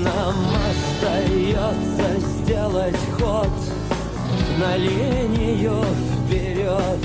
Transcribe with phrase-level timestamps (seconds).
[0.00, 0.34] Нам
[0.70, 3.50] остается сделать ход
[4.58, 5.84] на линию
[6.26, 6.98] вперед.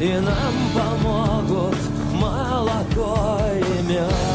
[0.00, 1.76] И нам помогут
[2.14, 4.27] молоко и мед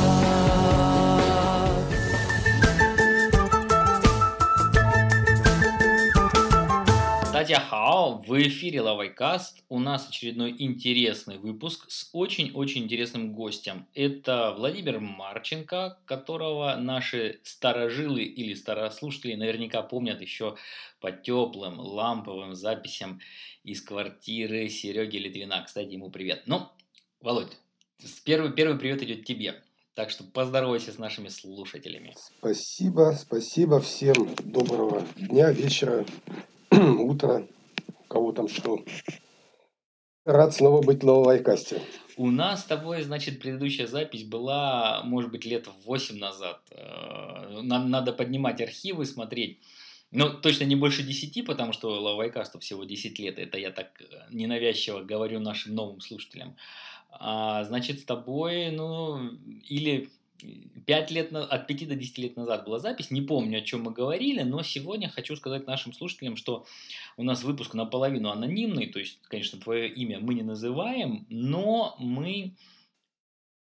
[7.44, 9.66] Дадя Хао, в эфире Лавайкаст.
[9.68, 13.86] У нас очередной интересный выпуск с очень-очень интересным гостем.
[13.94, 20.56] Это Владимир Марченко, которого наши старожилы или старослушатели наверняка помнят еще
[21.02, 23.20] по теплым ламповым записям
[23.66, 25.64] из квартиры Сереги Литвина.
[25.66, 26.44] Кстати, ему привет.
[26.46, 26.70] Ну,
[27.20, 27.52] Володь,
[28.24, 29.62] первый, первый привет идет тебе.
[29.96, 32.16] Так что поздоровайся с нашими слушателями.
[32.40, 34.34] Спасибо, спасибо всем.
[34.46, 36.06] Доброго дня, вечера,
[37.00, 37.48] утро,
[37.88, 38.84] у кого там что.
[40.26, 41.82] Рад снова быть в Лайкасте.
[42.16, 46.62] У нас с тобой, значит, предыдущая запись была, может быть, лет 8 назад.
[46.72, 49.60] Э, нам надо поднимать архивы, смотреть.
[50.12, 53.40] Ну, точно не больше 10, потому что Лавайкасту всего 10 лет.
[53.40, 56.56] Это я так э, ненавязчиво говорю нашим новым слушателям.
[57.12, 59.20] А, значит, с тобой, ну,
[59.68, 60.10] или
[60.86, 63.92] 5 лет, от 5 до 10 лет назад была запись, не помню, о чем мы
[63.92, 66.66] говорили, но сегодня хочу сказать нашим слушателям, что
[67.18, 72.56] у нас выпуск наполовину анонимный, то есть, конечно, твое имя мы не называем, но мы...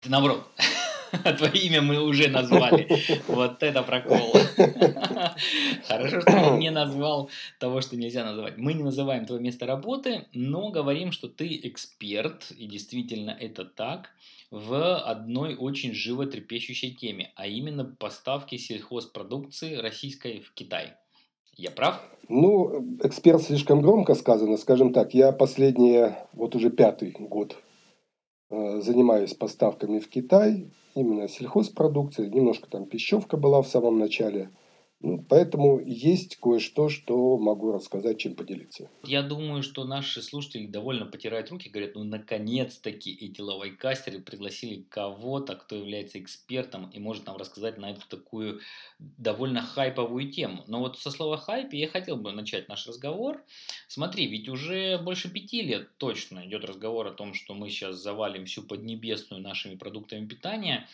[0.05, 0.45] Наоборот,
[1.37, 2.87] Твое имя мы уже назвали.
[3.27, 4.33] Вот это прокол.
[5.87, 8.57] Хорошо, что он не назвал того, что нельзя называть.
[8.57, 14.09] Мы не называем твое место работы, но говорим, что ты эксперт, и действительно это так,
[14.51, 20.93] в одной очень животрепещущей теме, а именно поставки сельхозпродукции российской в Китай.
[21.55, 22.01] Я прав?
[22.29, 24.57] Ну, эксперт слишком громко сказано.
[24.57, 27.55] Скажем так, я последние, вот уже пятый год
[28.49, 34.49] э, занимаюсь поставками в Китай именно сельхозпродукции, немножко там пищевка была в самом начале–
[35.27, 38.89] поэтому есть кое-что, что могу рассказать, чем поделиться.
[39.03, 45.55] Я думаю, что наши слушатели довольно потирают руки, говорят, ну наконец-таки эти лавайкастеры пригласили кого-то,
[45.55, 48.61] кто является экспертом и может нам рассказать на эту такую
[48.99, 50.63] довольно хайповую тему.
[50.67, 53.43] Но вот со слова хайпе я хотел бы начать наш разговор.
[53.87, 58.45] Смотри, ведь уже больше пяти лет точно идет разговор о том, что мы сейчас завалим
[58.45, 60.87] всю Поднебесную нашими продуктами питания.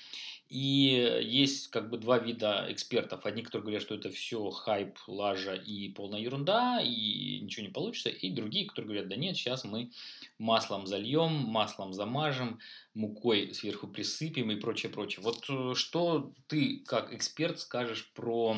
[0.50, 3.24] И есть как бы два вида экспертов.
[3.26, 8.10] Одни, которые говорят, что это все хайп, лажа и полная ерунда, и ничего не получится.
[8.10, 9.92] И другие, которые говорят, да нет, сейчас мы
[10.40, 12.60] маслом зальем, маслом замажем,
[12.96, 15.24] мукой сверху присыпем и прочее, прочее.
[15.24, 18.58] Вот э, что ты как эксперт скажешь про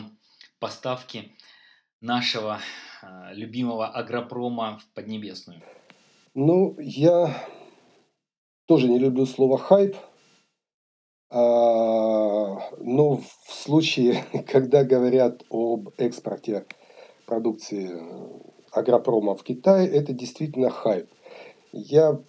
[0.60, 1.36] поставки
[2.00, 2.62] нашего
[3.02, 5.62] э, любимого агропрома в Поднебесную?
[6.36, 7.46] Ну, я
[8.66, 9.98] тоже не люблю слово хайп,
[11.34, 16.66] а, ну, в случае, когда говорят об экспорте
[17.26, 17.90] продукции
[18.72, 21.08] агропрома в Китай, это действительно хайп.
[21.72, 22.22] Я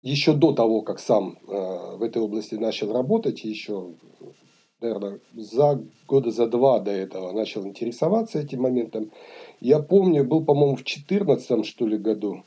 [0.00, 3.94] еще до того, как сам э, в этой области начал работать, еще,
[4.80, 9.12] наверное, за года за два до этого начал интересоваться этим моментом.
[9.60, 12.44] Я помню, был, по-моему, в 14 что ли, году,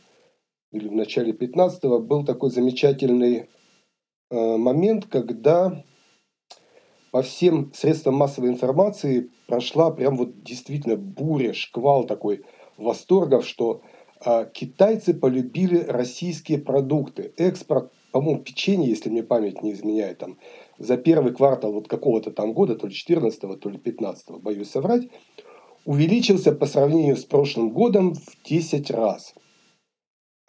[0.71, 3.56] или в начале 15 был такой замечательный Э,
[4.31, 5.83] момент, когда
[7.11, 12.43] по всем средствам массовой информации прошла прям вот действительно буря, шквал такой
[12.77, 13.81] восторгов, что
[14.23, 17.33] э, китайцы полюбили российские продукты.
[17.37, 20.37] Экспорт, по-моему, печенье, если мне память не изменяет, там,
[20.77, 25.07] за первый квартал вот какого-то там года, то ли 14 то ли 15 боюсь соврать,
[25.85, 29.33] увеличился по сравнению с прошлым годом в 10 раз.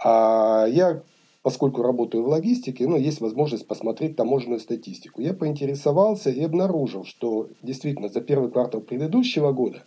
[0.02, 1.02] А я
[1.48, 5.22] поскольку работаю в логистике, ну, есть возможность посмотреть таможенную статистику.
[5.22, 9.82] Я поинтересовался и обнаружил, что действительно за первый квартал предыдущего года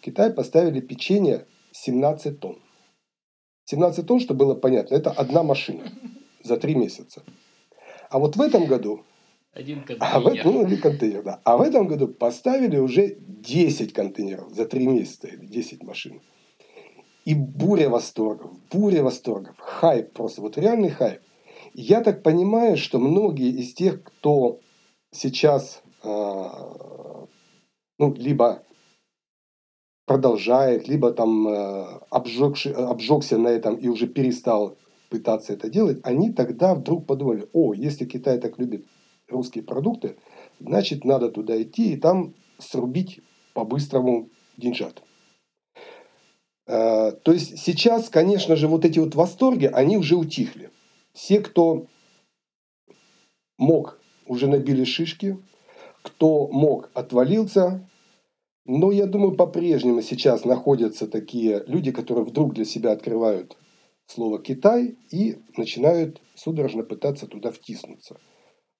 [0.00, 2.58] Китай поставили печенье 17 тонн.
[3.66, 5.84] 17 тонн, чтобы было понятно, это одна машина
[6.42, 7.22] за три месяца.
[8.10, 9.04] А вот в этом году...
[9.52, 10.12] Один контейнер.
[10.12, 11.40] А в, ну, или контейнер, да.
[11.44, 16.20] А в этом году поставили уже 10 контейнеров за три месяца, или 10 машин.
[17.26, 21.20] И буря восторгов, буря восторгов, хайп просто, вот реальный хайп.
[21.74, 24.60] Я так понимаю, что многие из тех, кто
[25.10, 26.08] сейчас э,
[27.98, 28.62] ну, либо
[30.06, 34.76] продолжает, либо там э, обжегши, обжегся на этом и уже перестал
[35.10, 38.86] пытаться это делать, они тогда вдруг подумали, о, если Китай так любит
[39.28, 40.16] русские продукты,
[40.60, 43.20] значит, надо туда идти и там срубить
[43.52, 45.02] по-быстрому деньжат.
[46.66, 50.70] Э, то есть сейчас, конечно же, вот эти вот восторги, они уже утихли.
[51.12, 51.86] Все, кто
[53.58, 55.38] мог, уже набили шишки.
[56.02, 57.88] кто мог, отвалился.
[58.64, 63.56] Но я думаю, по-прежнему сейчас находятся такие люди, которые вдруг для себя открывают
[64.06, 68.16] слово «Китай» и начинают судорожно пытаться туда втиснуться.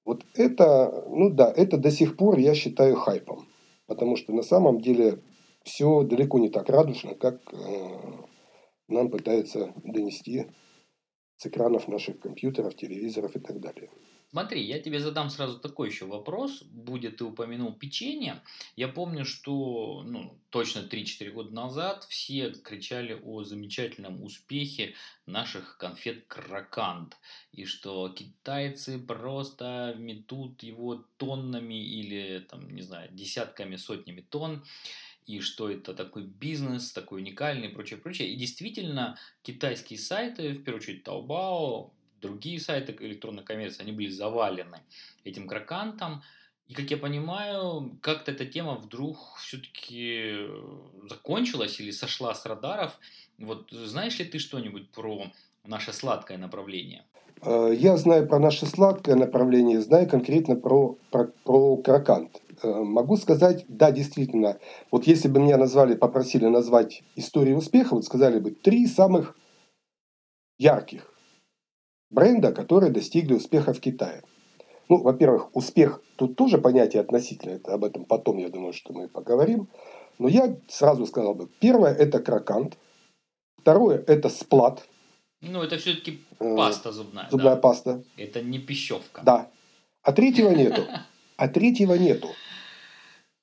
[0.05, 3.49] Вот это, ну да, это до сих пор я считаю хайпом.
[3.87, 5.21] Потому что на самом деле
[5.67, 7.99] все далеко не так радужно, как э,
[8.89, 10.47] нам пытаются донести
[11.37, 13.91] с экранов наших компьютеров, телевизоров и так далее.
[14.31, 16.63] Смотри, я тебе задам сразу такой еще вопрос.
[16.65, 18.43] Будет ты упомянул печенье.
[18.75, 24.95] Я помню, что ну, точно 3-4 года назад все кричали о замечательном успехе
[25.27, 27.17] наших конфет кракант.
[27.53, 34.65] И что китайцы просто метут его тоннами или, там, не знаю, десятками, сотнями тонн
[35.27, 38.29] и что это такой бизнес, такой уникальный и прочее, прочее.
[38.29, 41.91] И действительно, китайские сайты, в первую очередь Taobao,
[42.21, 44.79] другие сайты электронной коммерции, они были завалены
[45.25, 46.23] этим крокантом.
[46.69, 50.49] И, как я понимаю, как-то эта тема вдруг все-таки э,
[51.09, 52.99] закончилась или сошла с радаров.
[53.39, 55.27] Вот знаешь ли ты что-нибудь про
[55.65, 57.05] наше сладкое направление?
[57.43, 62.41] Э, я знаю про наше сладкое направление, знаю конкретно про, про, про крокант.
[62.63, 64.59] Э, могу сказать, да, действительно,
[64.91, 69.37] вот если бы меня назвали, попросили назвать историю успеха, вот сказали бы три самых
[70.59, 71.13] ярких
[72.11, 74.23] бренда, которые достигли успеха в Китае.
[74.89, 79.09] Ну, во-первых, успех тут тоже понятие относительное, это об этом потом, я думаю, что мы
[79.09, 79.69] поговорим.
[80.19, 82.79] Но я сразу сказал бы, первое– это крокант,
[83.59, 84.87] второе– это сплат.
[85.43, 87.29] Ну, это все-таки э, паста зубная.
[87.31, 87.61] Зубная да?
[87.61, 88.03] паста.
[88.17, 89.21] Это не пищевка.
[89.23, 89.51] Да.
[90.03, 90.83] А третьего нету.
[91.37, 92.29] А третьего нету.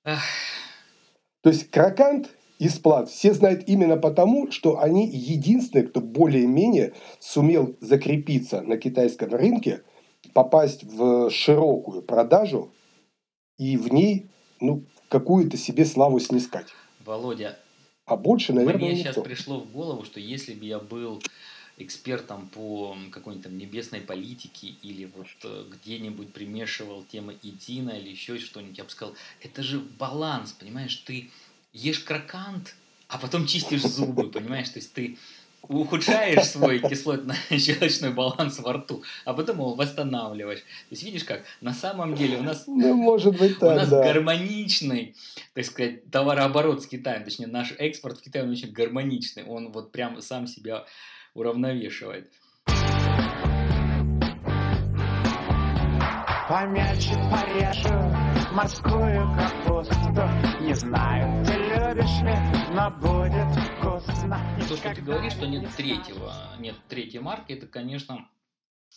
[0.03, 2.29] То есть крокант
[2.59, 9.33] и сплат все знают именно потому, что они единственные, кто более-менее сумел закрепиться на китайском
[9.33, 9.83] рынке,
[10.33, 12.71] попасть в широкую продажу
[13.57, 14.27] и в ней
[14.61, 16.67] ну, какую-то себе славу снискать.
[17.05, 17.59] Володя,
[18.05, 19.11] а больше, наверное, мне никто.
[19.11, 21.21] сейчас пришло в голову, что если бы я был
[21.77, 28.37] экспертом по какой-нибудь там небесной политике или вот э, где-нибудь примешивал темы Идина или еще
[28.37, 31.31] что-нибудь, я бы сказал, это же баланс, понимаешь, ты
[31.73, 32.75] ешь крокант,
[33.07, 35.17] а потом чистишь зубы, понимаешь, то есть ты
[35.69, 40.59] ухудшаешь свой кислотно-щелочной баланс во рту, а потом его восстанавливаешь.
[40.59, 43.89] То есть видишь как, на самом деле у нас, ну, может быть, так, у нас
[43.89, 44.03] да.
[44.03, 45.15] гармоничный,
[45.53, 49.91] так сказать, товарооборот с Китаем, точнее наш экспорт в Китай, он очень гармоничный, он вот
[49.91, 50.85] прям сам себя
[51.33, 52.31] уравновешивает.
[56.49, 60.21] Помельче порежу морскую капусту
[60.61, 66.33] Не знаю, ты любишь ли, но будет вкусно То, что ты говоришь, что нет третьего,
[66.59, 68.27] нет третьей марки, это, конечно,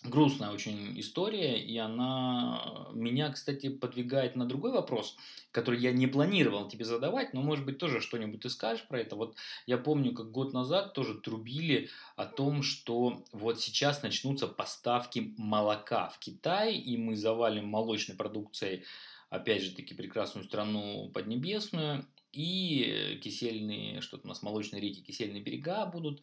[0.05, 5.17] грустная очень история, и она меня, кстати, подвигает на другой вопрос,
[5.51, 9.17] который я не планировал тебе задавать, но, может быть, тоже что-нибудь ты скажешь про это.
[9.17, 15.35] Вот я помню, как год назад тоже трубили о том, что вот сейчас начнутся поставки
[15.37, 18.85] молока в Китай, и мы завалим молочной продукцией,
[19.31, 25.87] опять же таки, прекрасную страну Поднебесную, и кисельные, что-то у нас молочные реки, кисельные берега
[25.87, 26.21] будут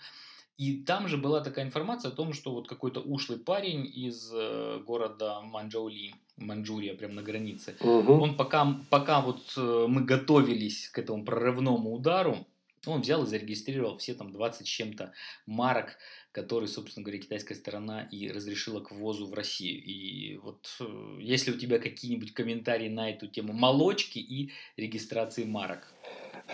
[0.58, 4.80] и там же была такая информация о том, что вот какой-то ушлый парень из э,
[4.86, 8.14] города Манчжоули, Манчжурия, прям на границе, угу.
[8.14, 12.46] он пока, пока вот э, мы готовились к этому прорывному удару,
[12.86, 15.14] он взял и зарегистрировал все там 20 с чем-то
[15.46, 15.98] марок,
[16.32, 19.82] которые, собственно говоря, китайская сторона и разрешила к ввозу в Россию.
[19.84, 25.94] И вот э, если у тебя какие-нибудь комментарии на эту тему молочки и регистрации марок.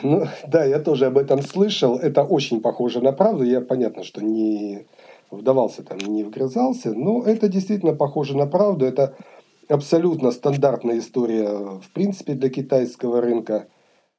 [0.01, 1.97] Ну, да, я тоже об этом слышал.
[1.97, 3.43] Это очень похоже на правду.
[3.43, 4.85] Я, понятно, что не
[5.31, 8.85] вдавался там, не вгрызался, но это действительно похоже на правду.
[8.85, 9.15] Это
[9.67, 13.67] абсолютно стандартная история, в принципе, для китайского рынка.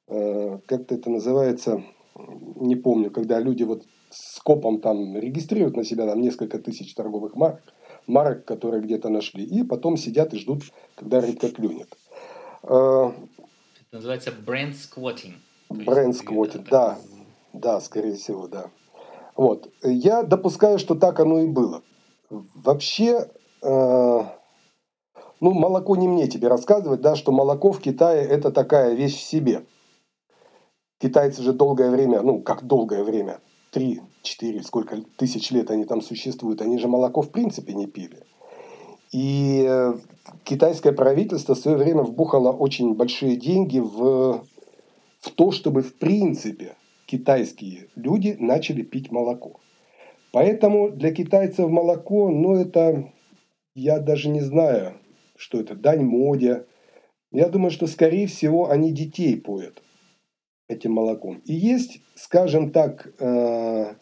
[0.09, 1.83] Э, как-то это называется,
[2.57, 7.37] не помню, когда люди вот с копом там регистрируют на себя там несколько тысяч торговых
[7.37, 7.63] марок,
[8.07, 10.63] марок, которые где-то нашли, и потом сидят и ждут,
[10.95, 11.97] когда рыбка клюнет.
[12.63, 13.13] Э,
[13.89, 15.37] это называется бренд сквотинг.
[15.71, 16.99] Бренд сквотит, да.
[17.53, 18.67] Да, скорее всего, да.
[19.37, 19.71] Вот.
[19.83, 21.83] Я допускаю, что так оно и было.
[22.29, 23.31] Вообще,
[23.63, 24.21] э,
[25.41, 29.23] ну, молоко не мне тебе рассказывать, да, что молоко в Китае это такая вещь в
[29.23, 29.65] себе.
[30.99, 36.03] Китайцы же долгое время, ну, как долгое время, три, четыре, сколько тысяч лет они там
[36.03, 38.25] существуют, они же молоко в принципе не пили.
[39.13, 39.95] И э,
[40.45, 44.45] китайское правительство в свое время вбухало очень большие деньги в
[45.21, 49.61] в то, чтобы в принципе китайские люди начали пить молоко.
[50.33, 53.13] Поэтому для китайцев молоко, ну это,
[53.75, 54.95] я даже не знаю,
[55.37, 56.67] что это, дань моде,
[57.33, 59.83] Я думаю, что, скорее всего, они детей поят
[60.69, 61.43] этим молоком.
[61.45, 63.95] И есть, скажем так, э,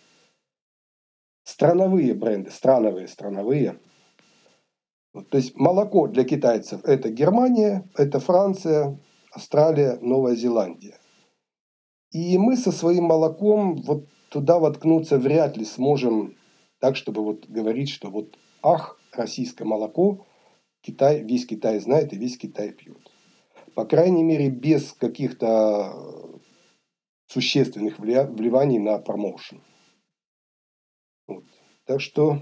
[1.45, 3.79] страновые бренды, страновые, страновые.
[5.15, 8.99] Вот, то есть молоко для китайцев это Германия, это Франция,
[9.33, 10.99] Австралия, Новая Зеландия.
[12.11, 16.37] И мы со своим молоком вот туда воткнуться вряд ли сможем
[16.81, 20.27] так, чтобы вот говорить, что вот ах, российское молоко,
[20.81, 22.99] Китай, весь Китай знает и весь Китай пьет.
[23.75, 26.41] По крайней мере, без каких-то
[27.27, 29.63] существенных вливаний на промоушен.
[31.27, 31.45] Вот.
[31.85, 32.41] Так что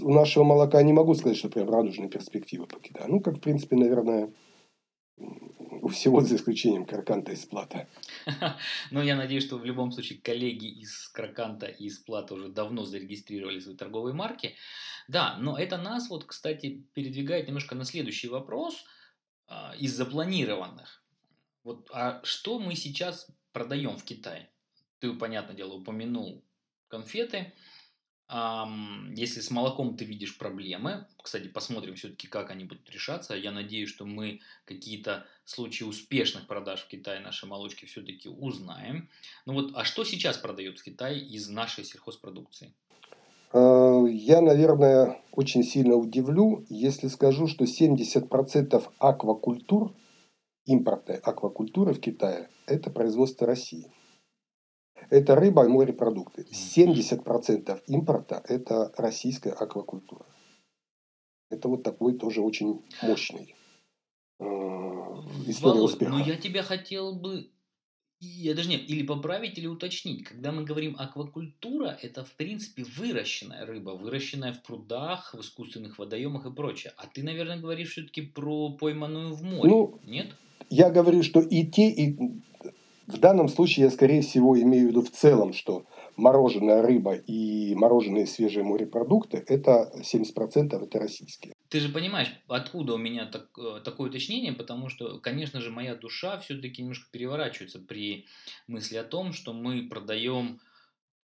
[0.00, 3.08] у нашего молока не могу сказать, что прям радужные перспективы по Китаю.
[3.08, 4.32] Ну, как, в принципе, наверное,
[5.90, 7.88] всего за исключением Краканта и Сплата.
[8.90, 13.60] Ну, я надеюсь, что в любом случае коллеги из Краканта и Сплата уже давно зарегистрировали
[13.60, 14.54] свои торговые марки.
[15.08, 18.84] Да, но это нас вот, кстати, передвигает немножко на следующий вопрос
[19.46, 21.02] а, из запланированных.
[21.64, 24.50] Вот, а что мы сейчас продаем в Китае?
[25.00, 26.44] Ты, понятное дело, упомянул
[26.88, 27.52] конфеты.
[28.30, 33.34] Если с молоком ты видишь проблемы, кстати, посмотрим все-таки, как они будут решаться.
[33.34, 39.08] Я надеюсь, что мы какие-то случаи успешных продаж в Китае нашей молочки все-таки узнаем.
[39.46, 42.74] Ну вот, а что сейчас продают в Китае из нашей сельхозпродукции?
[43.52, 49.94] А, я, наверное, очень сильно удивлю, если скажу, что 70% аквакультур,
[50.66, 53.90] импортной аквакультуры в Китае, это производство России.
[55.10, 56.46] Это рыба и морепродукты.
[56.52, 60.26] 70% импорта– это российская аквакультура.
[61.50, 63.54] Это вот такой тоже очень мощный
[64.38, 64.44] э,
[65.46, 66.12] история Володь, успеха.
[66.12, 67.50] Но я тебя хотел бы
[68.20, 70.24] я даже нет, или поправить, или уточнить.
[70.24, 76.46] Когда мы говорим аквакультура, это в принципе выращенная рыба, выращенная в прудах, в искусственных водоемах
[76.46, 76.92] и прочее.
[76.96, 80.34] А ты, наверное, говоришь все-таки про пойманную в море, ну, нет?
[80.68, 82.18] Я говорю, что и те, и
[83.08, 85.86] в данном случае я, скорее всего, имею в виду в целом, что
[86.16, 91.54] мороженая рыба и мороженые свежие морепродукты– это 70% это российские.
[91.70, 95.94] Ты же понимаешь, откуда у меня так, э, такое уточнение, потому что, конечно же, моя
[95.94, 98.26] душа все-таки немножко переворачивается при
[98.66, 100.60] мысли о том, что мы продаем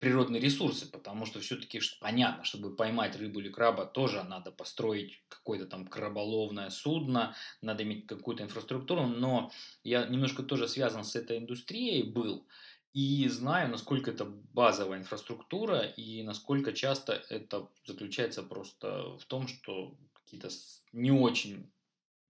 [0.01, 5.67] природные ресурсы, потому что все-таки понятно, чтобы поймать рыбу или краба, тоже надо построить какое-то
[5.67, 9.51] там краболовное судно, надо иметь какую-то инфраструктуру, но
[9.83, 12.47] я немножко тоже связан с этой индустрией был,
[12.95, 19.97] и знаю, насколько это базовая инфраструктура и насколько часто это заключается просто в том, что
[20.15, 20.49] какие-то
[20.93, 21.71] не очень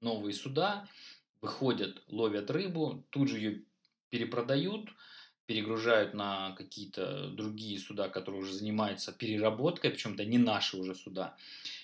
[0.00, 0.88] новые суда
[1.40, 3.64] выходят, ловят рыбу, тут же ее
[4.10, 4.88] перепродают,
[5.48, 11.38] перегружают на какие-то другие суда, которые уже занимаются переработкой, причем это не наши уже суда.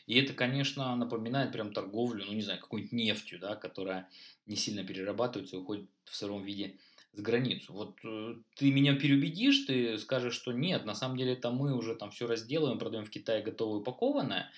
[0.06, 4.11] И это, конечно, напоминает прям торговлю, ну не знаю, какой-нибудь нефтью, да, которая
[4.44, 6.76] не сильно перерабатывается и уходит в сыром виде
[7.14, 7.73] за границу.
[7.73, 11.94] Вот э, ты меня переубедишь, ты скажешь, что нет, на самом деле это мы уже
[11.94, 14.52] там все разделываем, продаем в Китае готовое упакованное,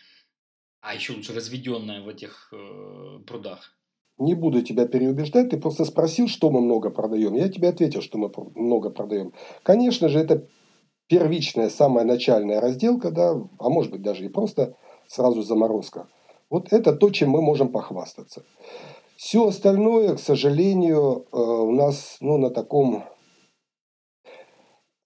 [0.80, 3.72] а еще лучше разведенное в этих э, прудах.
[4.18, 7.35] Не буду тебя переубеждать, ты просто спросил, что мы много продаем.
[7.35, 9.32] Я тебе ответил, что мы много продаем.
[9.62, 10.49] Конечно же, это
[11.06, 14.75] первичная, самая начальная разделка, да, а может быть даже и просто
[15.06, 16.08] сразу заморозка.
[16.49, 18.42] Вот это то, чем мы можем похвастаться.
[19.16, 23.04] Все остальное, к сожалению, э, у нас ну, на таком...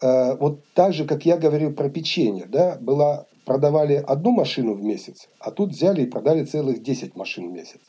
[0.03, 4.83] Э, вот так же, как я говорил про печенье, да, была, продавали одну машину в
[4.83, 7.81] месяц, а тут взяли и продали целых 10 машин в месяц.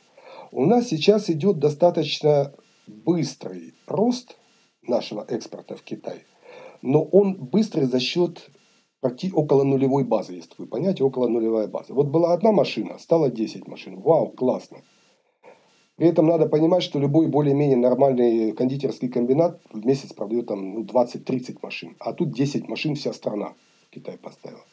[0.52, 2.54] У нас сейчас идет достаточно
[2.86, 4.38] быстрый рост
[4.82, 6.26] нашего экспорта в Китай,
[6.82, 8.50] но он быстрый за счет
[9.00, 11.94] почти около нулевой базы, если вы понимаете, около нулевая база.
[11.94, 14.02] Вот была одна машина, стало 10 машин.
[14.02, 14.80] Вау, классно.
[15.96, 20.84] При этом надо понимать, что любой более-менее нормальный кондитерский комбинат в месяц продает там ну,
[20.84, 21.96] 20-30 машин.
[22.00, 23.54] А тут 10 машин вся страна
[23.90, 24.66] Китай поставила.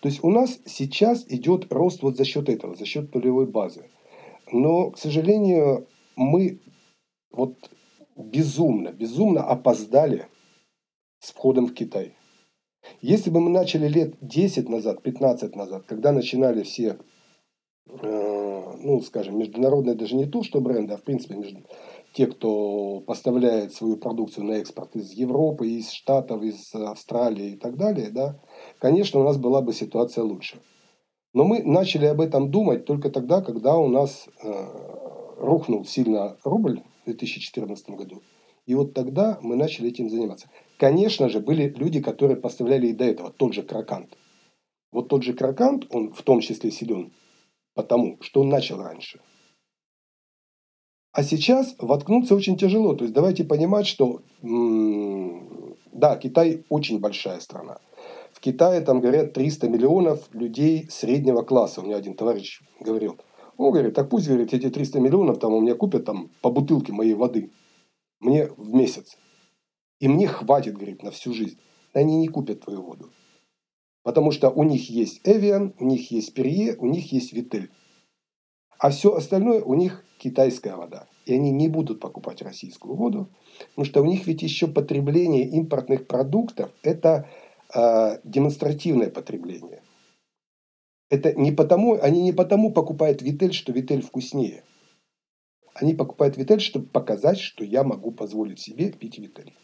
[0.00, 3.84] То есть у нас сейчас идет рост вот за счет этого, за счет нулевой базы.
[4.52, 6.60] Но, к сожалению, мы
[7.30, 7.54] вот
[8.16, 10.26] безумно, безумно опоздали
[11.20, 12.16] с входом в Китай.
[13.00, 16.98] Если бы мы начали лет 10 назад, 15 назад, когда начинали все,
[17.86, 21.62] э, ну, скажем, международные, даже не то, что бренды, а в принципе между,
[22.14, 27.76] те, кто поставляет свою продукцию на экспорт из Европы, из Штатов, из Австралии и так
[27.76, 28.40] далее, да,
[28.78, 30.60] конечно, у нас была бы ситуация лучше.
[31.32, 36.82] Но мы начали об этом думать только тогда, когда у нас э, рухнул сильно рубль
[37.02, 38.22] в 2014 году.
[38.66, 40.48] И вот тогда мы начали этим заниматься.
[40.78, 44.16] Конечно же, были люди, которые поставляли и до этого, тот же Кракант.
[44.92, 47.12] Вот тот же Кракант, он в том числе силен,
[47.74, 49.20] потому что он начал раньше.
[51.12, 52.94] А сейчас воткнуться очень тяжело.
[52.94, 54.22] То есть давайте понимать, что
[55.92, 57.78] да, Китай очень большая страна.
[58.40, 61.82] В Китае там говорят 300 миллионов людей среднего класса.
[61.82, 63.18] У меня один товарищ говорил.
[63.58, 66.90] Он говорит, так пусть, говорит, эти 300 миллионов там у меня купят там по бутылке
[66.90, 67.52] моей воды.
[68.18, 69.18] Мне в месяц.
[69.98, 71.58] И мне хватит, говорит, на всю жизнь.
[71.92, 73.10] Они не купят твою воду.
[74.04, 77.70] Потому что у них есть Эвиан, у них есть Перье, у них есть Витель.
[78.78, 81.06] А все остальное у них китайская вода.
[81.26, 83.28] И они не будут покупать российскую воду,
[83.68, 87.28] потому что у них ведь еще потребление импортных продуктов– это
[87.74, 89.82] э, демонстративное потребление.
[91.08, 94.64] Это не потому, они не потому покупают Витель, что Витель вкуснее.
[95.74, 99.54] Они покупают Витель, чтобы показать, что я могу позволить себе пить Витель.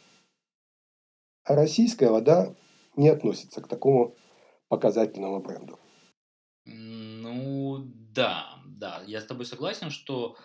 [1.45, 2.55] А российская вода
[2.97, 4.17] не относится к такому
[4.69, 5.79] показательному бренду.
[6.65, 7.79] Ну
[8.13, 10.37] да, да, я с тобой согласен, что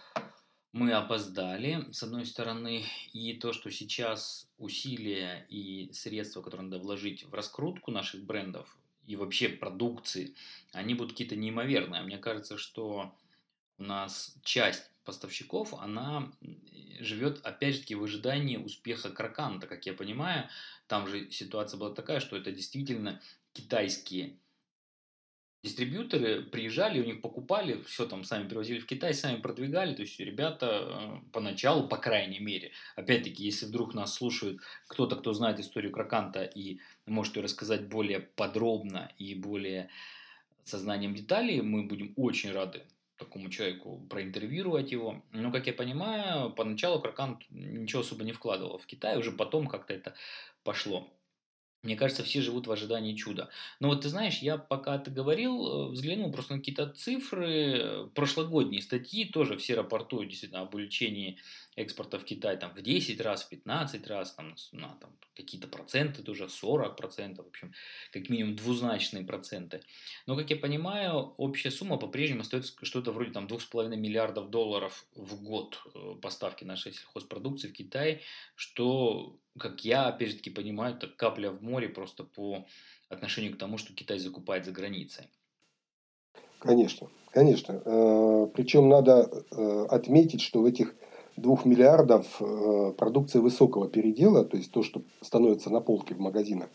[0.74, 7.26] мы опоздали, с одной стороны, и то, что сейчас усилия и средства, которые надо вложить
[7.26, 10.34] в раскрутку наших брендов и вообще продукции,
[10.72, 12.04] они будут какие-то неимоверные.
[12.04, 13.14] Мне кажется, что
[13.78, 16.32] у нас часть поставщиков, она
[17.00, 20.48] живет, опять же таки, в ожидании успеха Краканта, как я понимаю.
[20.88, 23.22] Там же ситуация была такая, что это действительно
[23.54, 24.38] китайские
[25.64, 30.20] дистрибьюторы приезжали, у них покупали, все там сами привозили в Китай, сами продвигали, то есть
[30.20, 35.92] ребята э, поначалу, по крайней мере, опять-таки, если вдруг нас слушают кто-то, кто знает историю
[35.92, 39.90] Краканта и может ее рассказать более подробно и более
[40.64, 42.84] сознанием деталей, мы будем очень рады
[43.18, 45.22] такому человеку проинтервьюировать его.
[45.32, 49.94] Но, как я понимаю, поначалу Кракант ничего особо не вкладывал в Китай, уже потом как-то
[49.94, 50.16] это
[50.64, 51.08] пошло.
[51.84, 53.50] Мне кажется, все живут в ожидании чуда.
[53.80, 58.08] Но вот ты знаешь, я пока ты говорил, э, взглянул просто на какие-то цифры, э,
[58.14, 61.40] прошлогодние статьи тоже все рапортуют действительно об увеличении
[61.76, 66.22] экспорта в Китай там, в 10 раз, в 15 раз, там, на там, какие-то проценты
[66.22, 67.74] тоже, 40 процентов, в общем,
[68.12, 69.82] как минимум двузначные проценты.
[70.28, 75.42] Но, как я понимаю, общая сумма по-прежнему остается что-то вроде там 2,5 миллиардов долларов в
[75.42, 78.22] год э, поставки нашей сельхозпродукции в Китай,
[78.56, 82.66] что как я, опять же таки, понимаю, это капля в море просто по
[83.10, 85.26] отношению к тому, что Китай закупает за границей.
[86.60, 87.82] Конечно, конечно.
[87.84, 90.96] Э, Причем надо э, отметить, что в этих
[91.36, 96.70] двух миллиардов э, продукции высокого передела, то есть то, что становится на полке в магазинах,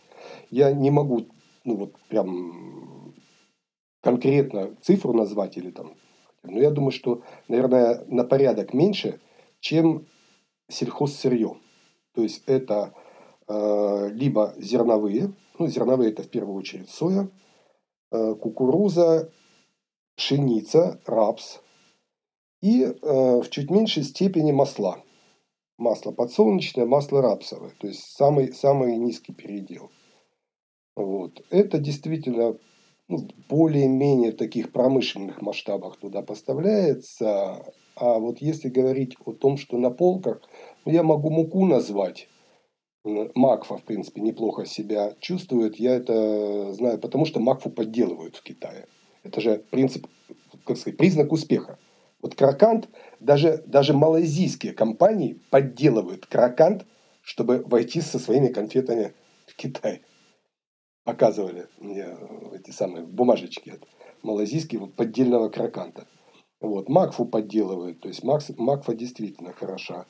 [0.51, 1.27] я не могу,
[1.65, 3.15] ну вот прям
[4.03, 5.95] конкретно цифру назвать или там,
[6.43, 9.21] но я думаю, что, наверное, на порядок меньше,
[9.61, 10.07] чем
[10.69, 11.57] сельхозсырье.
[12.17, 12.95] То есть это
[13.47, 17.29] э, либо зерновые, ну зерновые это в первую очередь соя,
[18.11, 19.31] э, кукуруза,
[20.17, 21.61] пшеница, рапс
[22.63, 25.05] и э, в чуть меньшей степени масла.
[25.77, 29.91] Масло подсолнечное, масло рапсовое, то есть самый, самый низкий передел.
[30.97, 31.45] Вот.
[31.51, 32.57] Это действительно
[33.09, 37.63] ну, более-менее в таких промышленных масштабах туда поставляется.
[37.95, 40.41] А вот если говорить о том, что на полках,
[40.91, 42.29] я могу муку назвать.
[43.05, 45.77] Макфа, в принципе, неплохо себя чувствует.
[45.77, 48.87] Я это знаю, потому что Макфу подделывают в Китае.
[49.23, 50.07] Это же принцип,
[50.65, 51.79] как сказать, признак успеха.
[52.21, 52.89] Вот Кракант,
[53.21, 56.87] даже, даже малайзийские компании подделывают Кракант,
[57.23, 59.13] чтобы войти со своими конфетами
[59.47, 60.03] в Китай.
[61.05, 62.07] Показывали мне
[62.53, 63.87] эти самые бумажечки от
[64.23, 66.07] малайзийские поддельного Краканта.
[66.61, 70.07] Вот, Макфу подделывают, то есть Макс, Макфа действительно хороша.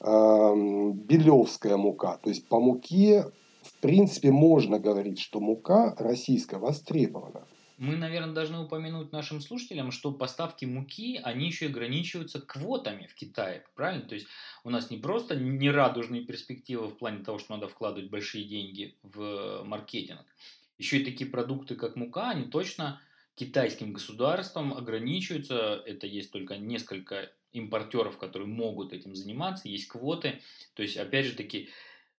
[0.00, 3.30] Белевская мука, то есть по муке
[3.62, 7.46] в принципе можно говорить, что мука российская востребована.
[7.76, 13.64] Мы, наверное, должны упомянуть нашим слушателям, что поставки муки, они еще ограничиваются квотами в Китае,
[13.74, 14.06] правильно?
[14.06, 14.26] То есть
[14.64, 19.62] у нас не просто нерадужные перспективы в плане того, что надо вкладывать большие деньги в
[19.64, 20.26] маркетинг.
[20.76, 23.00] Еще и такие продукты, как мука, они точно
[23.34, 25.82] китайским государством ограничиваются.
[25.86, 30.40] Это есть только несколько импортеров, которые могут этим заниматься, есть квоты.
[30.74, 31.68] То есть, опять же таки,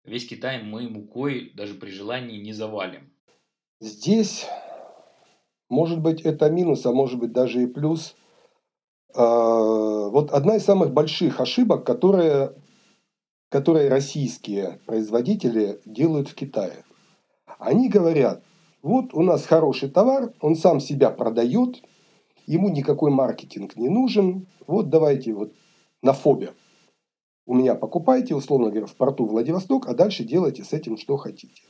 [0.03, 3.13] весь Китай мы мукой даже при желании не завалим.
[3.79, 4.45] Здесь,
[5.69, 8.15] может быть, это минус, а может быть даже и плюс.
[9.13, 12.53] А, вот одна из самых больших ошибок, которые,
[13.49, 16.83] которые российские производители делают в Китае.
[17.59, 18.43] Они говорят,
[18.81, 21.81] вот у нас хороший товар, он сам себя продает,
[22.51, 24.47] ему никакой маркетинг не нужен.
[24.67, 25.53] Вот давайте вот
[26.01, 26.53] на фобе
[27.45, 31.61] у меня покупайте, условно говоря, в порту Владивосток, а дальше делайте с этим, что хотите.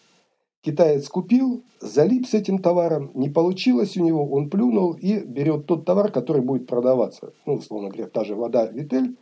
[0.63, 5.85] Китаец купил, залип с этим товаром, не получилось у него, он плюнул и берет тот
[5.85, 7.33] товар, который будет продаваться.
[7.45, 9.17] Ну, условно говоря, та же вода Витель,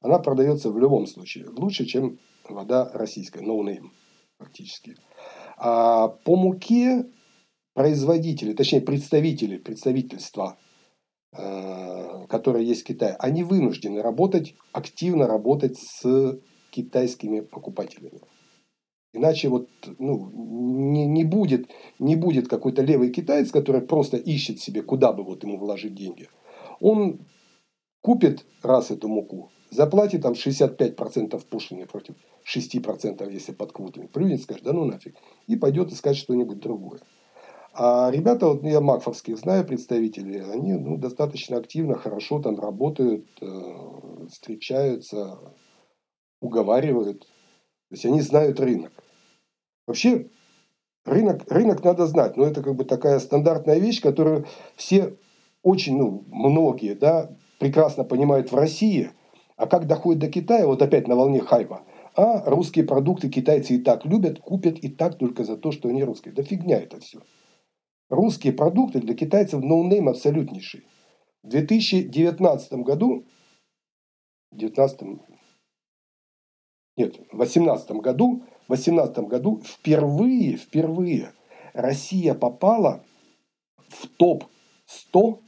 [0.00, 2.18] она продается в любом случае лучше, чем
[2.48, 3.90] вода российская, no name
[4.38, 4.96] фактически.
[5.58, 7.06] А по муке
[7.74, 10.58] производители, точнее представители, представительства,
[11.32, 16.40] которые есть в Китае, они вынуждены работать, активно работать с
[16.70, 18.20] китайскими покупателями.
[19.12, 24.82] Иначе вот ну, не, не будет, не будет какой-то левый китаец, который просто ищет себе,
[24.82, 26.28] куда бы вот ему вложить деньги.
[26.80, 27.26] Он
[28.02, 32.14] купит раз эту муку, заплатит там 65% пошлины против
[32.46, 35.16] 6%, если под квотами, плюнет, скажет, да ну нафиг,
[35.48, 37.00] и пойдет искать что-нибудь другое.
[37.72, 44.26] А ребята, вот я макфовских знаю представителей, они ну, достаточно активно, хорошо там работают, э,
[44.28, 45.38] встречаются,
[46.40, 47.20] уговаривают.
[47.20, 48.92] То есть они знают рынок.
[49.86, 50.30] Вообще
[51.04, 55.16] рынок, рынок надо знать, но это как бы такая стандартная вещь, которую все
[55.62, 59.10] очень, ну, многие, да, прекрасно понимают в России,
[59.56, 61.82] а как доходит до Китая, вот опять на волне хайпа,
[62.16, 66.02] а русские продукты китайцы и так любят, купят и так только за то, что они
[66.02, 66.34] русские.
[66.34, 67.20] Да фигня это все.
[68.10, 70.84] Русские продукты для китайцев no-name абсолютнейший.
[71.44, 73.24] В 2019 году,
[74.52, 75.00] 19,
[76.96, 81.32] нет, в 2018 году, в 2018 году впервые, впервые
[81.72, 83.04] Россия попала
[83.88, 85.38] в топ-100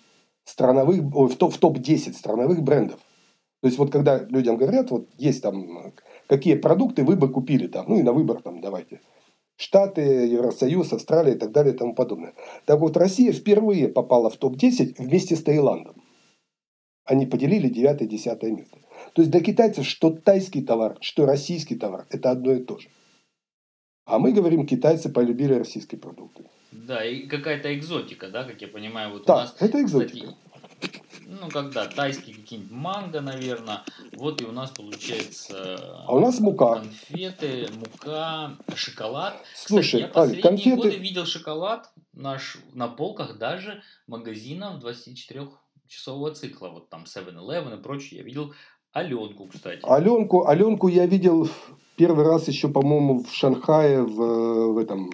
[0.45, 3.01] страновых, в топ-10 страновых брендов.
[3.61, 5.93] То есть, вот когда людям говорят, вот есть там,
[6.29, 9.01] какие продукты вы бы купили там, ну и на выбор там давайте.
[9.57, 12.35] Штаты, Евросоюз, Австралия и так далее и тому подобное.
[12.65, 16.03] Так вот, Россия впервые попала в топ-10 вместе с Таиландом.
[17.05, 18.79] Они поделили 9-10 место.
[19.15, 22.89] То есть для китайцев что тайский товар, что российский товар– это одно и то же.
[24.05, 26.45] А мы говорим, китайцы полюбили российские продукты.
[26.73, 29.13] Да, и какая-то экзотика, да, как я понимаю.
[29.13, 30.27] Вот да, у нас, это экзотика.
[30.27, 30.52] Кстати,
[31.41, 33.83] ну, когда тайские какие-нибудь манго, наверное.
[34.17, 36.05] Вот и у нас получается...
[36.07, 36.77] А у нас мука.
[36.77, 39.37] Конфеты, мука, шоколад.
[39.55, 40.77] Слушай, Кстати, я последние конфеты...
[40.77, 46.69] годы видел шоколад наш на полках даже магазинов 24-часового цикла.
[46.69, 48.21] Вот там 7-Eleven и прочее.
[48.21, 48.55] Я видел
[48.93, 49.81] Аленку, кстати.
[49.83, 51.49] Аленку, Аленку я видел
[51.97, 55.11] первый раз еще, по-моему, в Шанхае, в, в этом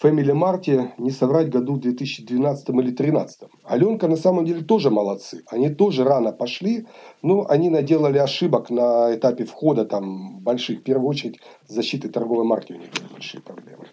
[0.00, 3.48] Family Mart, не соврать, году в 2012 или 2013.
[3.64, 5.42] Аленка на самом деле тоже молодцы.
[5.48, 6.86] Они тоже рано пошли,
[7.22, 10.80] но они наделали ошибок на этапе входа там больших.
[10.80, 13.86] В первую очередь защиты торговой марки у них были большие проблемы.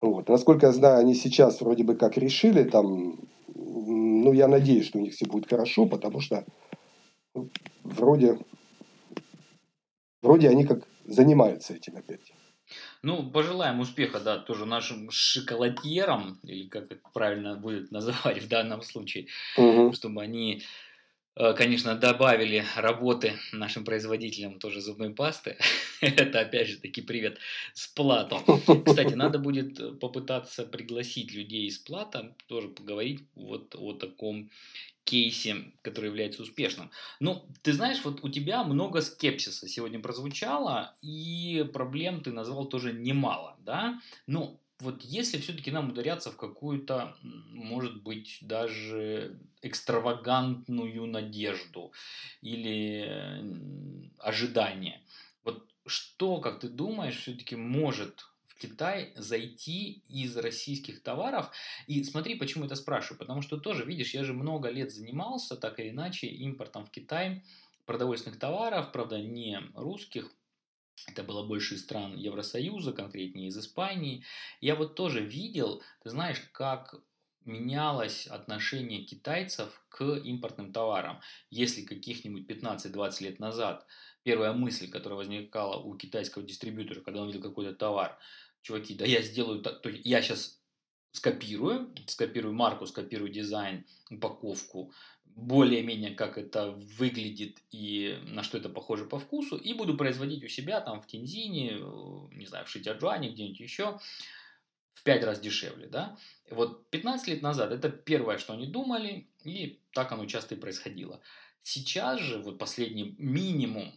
[0.00, 0.28] Вот.
[0.28, 3.18] Насколько я знаю, они сейчас вроде бы как решили там,
[3.54, 6.44] ну я надеюсь, что у них все будет хорошо, потому что
[7.34, 7.50] ну,
[7.84, 8.38] вроде,
[10.22, 12.32] вроде они как занимаются этим опять.
[13.06, 18.82] Ну, пожелаем успеха, да, тоже нашим шоколадьерам, или как это правильно будет называть в данном
[18.82, 19.92] случае, угу.
[19.92, 20.64] чтобы они,
[21.36, 25.56] конечно, добавили работы нашим производителям тоже зубной пасты.
[26.00, 27.38] Это, опять же, таки привет
[27.74, 28.42] с Плато.
[28.86, 34.50] Кстати, надо будет попытаться пригласить людей из Плата, тоже поговорить вот о таком
[35.04, 36.90] кейсе, который является успешным.
[37.20, 42.92] Ну, ты знаешь, вот у тебя много скепсиса сегодня прозвучало, и проблем ты назвал тоже
[42.92, 44.00] немало, да?
[44.26, 51.92] Ну, вот если все-таки нам ударяться в какую-то, может быть, даже экстравагантную надежду
[52.42, 55.02] или ожидание,
[55.44, 58.26] вот что, как ты думаешь, все-таки может
[58.58, 61.50] Китай зайти из российских товаров.
[61.86, 63.18] И смотри, почему это спрашиваю.
[63.18, 67.44] Потому что тоже, видишь, я же много лет занимался так или иначе импортом в Китай
[67.84, 70.30] продовольственных товаров, правда, не русских,
[71.06, 74.24] это было больше из стран Евросоюза, конкретнее из Испании.
[74.60, 76.94] Я вот тоже видел, ты знаешь, как
[77.44, 81.20] менялось отношение китайцев к импортным товарам.
[81.50, 83.86] Если каких-нибудь 15-20 лет назад
[84.24, 88.18] первая мысль, которая возникала у китайского дистрибьютора, когда он видел какой-то товар,
[88.62, 90.60] чуваки, да я сделаю так, я сейчас
[91.16, 94.92] скопирую, скопирую марку, скопирую дизайн, упаковку,
[95.24, 100.48] более-менее как это выглядит и на что это похоже по вкусу, и буду производить у
[100.48, 101.78] себя там в Тензине,
[102.32, 103.98] не знаю, в Шитяджуане, где-нибудь еще,
[104.94, 106.16] в пять раз дешевле, да.
[106.50, 111.20] Вот 15 лет назад это первое, что они думали, и так оно часто и происходило.
[111.62, 113.92] Сейчас же, вот последний минимум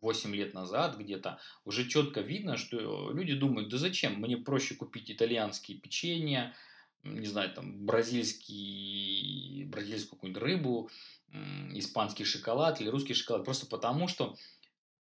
[0.00, 5.10] 8 лет назад где-то, уже четко видно, что люди думают, да зачем, мне проще купить
[5.10, 6.54] итальянские печенья,
[7.02, 10.90] не знаю, там, бразильский, бразильскую какую-нибудь рыбу,
[11.74, 14.36] испанский шоколад или русский шоколад, просто потому что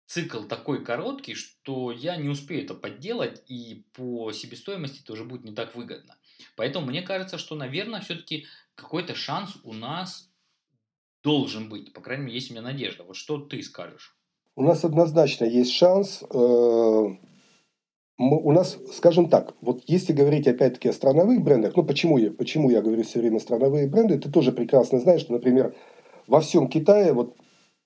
[0.07, 5.45] цикл такой короткий, что я не успею это подделать, и по себестоимости это уже будет
[5.45, 6.17] не так выгодно.
[6.57, 10.31] Поэтому мне кажется, что, наверное, все-таки какой-то шанс у нас
[11.23, 11.93] должен быть.
[11.93, 13.05] По крайней мере, есть у меня надежда.
[13.05, 14.17] Вот что ты скажешь?
[14.55, 16.23] У нас однозначно есть шанс.
[16.31, 17.09] Э,
[18.19, 22.31] мы, у нас, скажем так, вот если говорить опять-таки о страновых брендах, ну почему я,
[22.31, 25.75] почему я говорю все время страновые бренды, ты тоже прекрасно знаешь, что, например,
[26.27, 27.35] во всем Китае, вот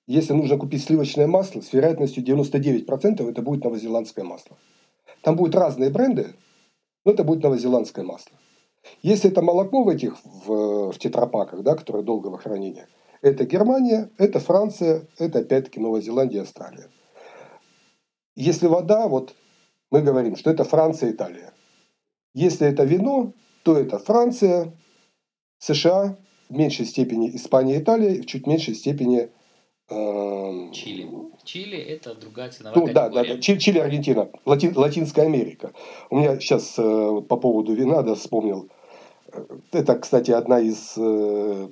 [0.09, 4.57] если нужно купить сливочное масло, с вероятностью 99% это будет новозеландское масло.
[5.23, 6.35] Там будут разные бренды,
[7.05, 8.37] но это будет новозеландское масло.
[9.03, 12.89] Если это молоко в этих в, в тетрапаках, да, которые долгого хранения,
[13.31, 16.89] это Германия, это Франция, это опять-таки Новая Зеландия, Австралия.
[18.37, 19.35] Если вода, вот
[19.91, 21.53] мы говорим, что это Франция, Италия.
[22.35, 24.73] Если это вино, то это Франция,
[25.59, 26.17] США,
[26.49, 29.31] в меньшей степени Испания, Италия, в чуть меньшей степени
[29.89, 31.09] э, Чили.
[31.45, 33.15] Чили это другая ценовая ну, категория.
[33.15, 33.41] Да, да, да.
[33.41, 35.73] Чили, Чили Аргентина, Лати, Латинская Америка.
[36.11, 36.83] У меня сейчас э,
[37.29, 38.69] по поводу вина, да, вспомнил.
[39.33, 41.69] Э, это, кстати, одна из э,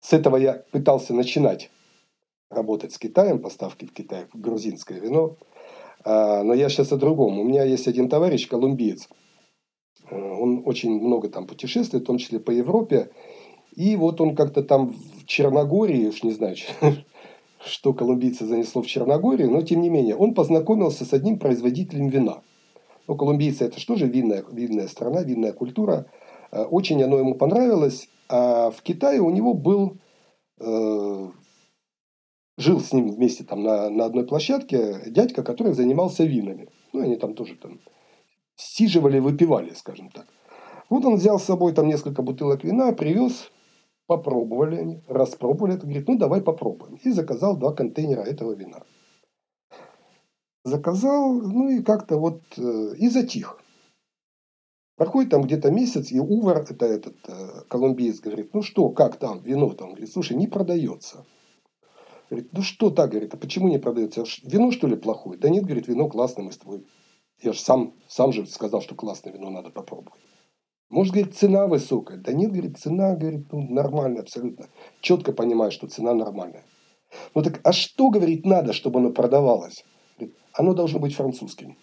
[0.00, 1.70] с этого я пытался начинать
[2.50, 5.36] работать с Китаем, поставки в Китай, грузинское вино.
[6.04, 7.38] А, но я сейчас о другом.
[7.38, 9.08] У меня есть один товарищ, колумбиец.
[10.08, 13.10] А, он очень много там путешествует, в том числе по Европе.
[13.74, 16.56] И вот он как-то там в Черногории, уж не знаю,
[17.64, 22.42] что колумбийца занесло в Черногории, но тем не менее, он познакомился с одним производителем вина.
[23.08, 26.06] Ну, колумбийцы это что же винная, винная страна, винная культура.
[26.52, 28.08] А, очень оно ему понравилось.
[28.28, 29.98] А в Китае у него был,
[30.58, 31.30] э,
[32.58, 36.68] жил с ним вместе там на, на одной площадке дядька, который занимался винами.
[36.92, 37.80] Ну, они там тоже там
[38.56, 40.26] сиживали, выпивали, скажем так.
[40.88, 43.50] Вот он взял с собой там несколько бутылок вина, привез,
[44.06, 46.98] попробовали они, распробовали это, говорит, ну давай попробуем.
[47.02, 48.82] И заказал два контейнера этого вина.
[50.64, 53.60] Заказал, ну и как-то вот, э, и затих.
[54.96, 59.40] Проходит там где-то месяц, и Увар, это этот э, колумбиец, говорит, ну что, как там,
[59.40, 59.90] вино там?
[59.90, 61.26] Говорит, слушай, не продается.
[62.30, 64.24] Говорит, ну что так, говорит, а почему не продается?
[64.42, 65.38] Вино что ли плохое?
[65.38, 66.86] Да нет, говорит, вино классное, мы с тобой.
[67.42, 70.18] Я же сам, сам же сказал, что классное вино надо попробовать.
[70.88, 72.16] Может, говорит, цена высокая.
[72.16, 74.68] Да нет, говорит, цена, говорит, ну, нормальная абсолютно.
[75.00, 76.64] Четко понимаю, что цена нормальная.
[77.34, 79.84] Ну так, а что, говорит, надо, чтобы оно продавалось?
[80.16, 81.76] Говорит, оно должно быть французским.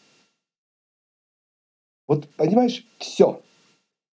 [2.14, 3.42] Вот понимаешь, все.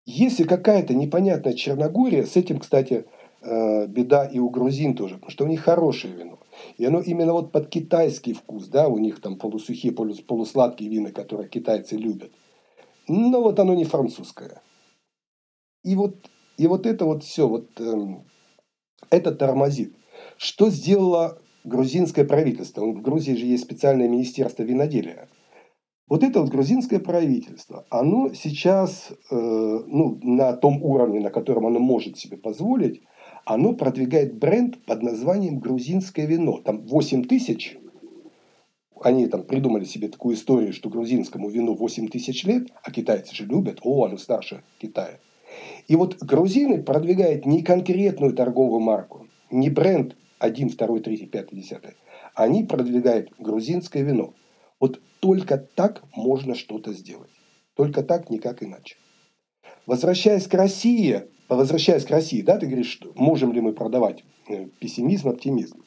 [0.07, 3.05] Если какая-то непонятная Черногория, с этим, кстати,
[3.43, 6.39] э, беда и у грузин тоже, потому что у них хорошее вино.
[6.79, 11.47] И оно именно вот под китайский вкус, да, у них там полусухие, полусладкие вина, которые
[11.47, 12.31] китайцы любят.
[13.07, 14.63] Но вот оно не французское.
[15.83, 16.15] И вот,
[16.57, 18.15] и вот это вот все, вот э,
[19.11, 19.93] это тормозит.
[20.37, 22.83] Что сделало грузинское правительство?
[22.83, 25.29] В Грузии же есть специальное министерство виноделия–
[26.07, 31.79] вот это вот грузинское правительство, оно сейчас э, ну, на том уровне, на котором оно
[31.79, 33.01] может себе позволить,
[33.45, 36.59] оно продвигает бренд под названием грузинское вино.
[36.63, 37.77] Там 8 тысяч,
[39.01, 43.45] они там придумали себе такую историю, что грузинскому вину 8 тысяч лет, а китайцы же
[43.45, 45.19] любят, о, оно старше Китая.
[45.87, 51.77] И вот грузины продвигают не конкретную торговую марку, не бренд 1, 2, 3, 5, 10.
[52.35, 54.33] Они продвигают грузинское вино.
[54.81, 57.29] Вот только так можно что-то сделать.
[57.75, 58.97] Только так, никак иначе.
[59.85, 64.65] Возвращаясь к России, возвращаясь к России, да, ты говоришь, что можем ли мы продавать э,
[64.79, 65.83] пессимизм, оптимизм.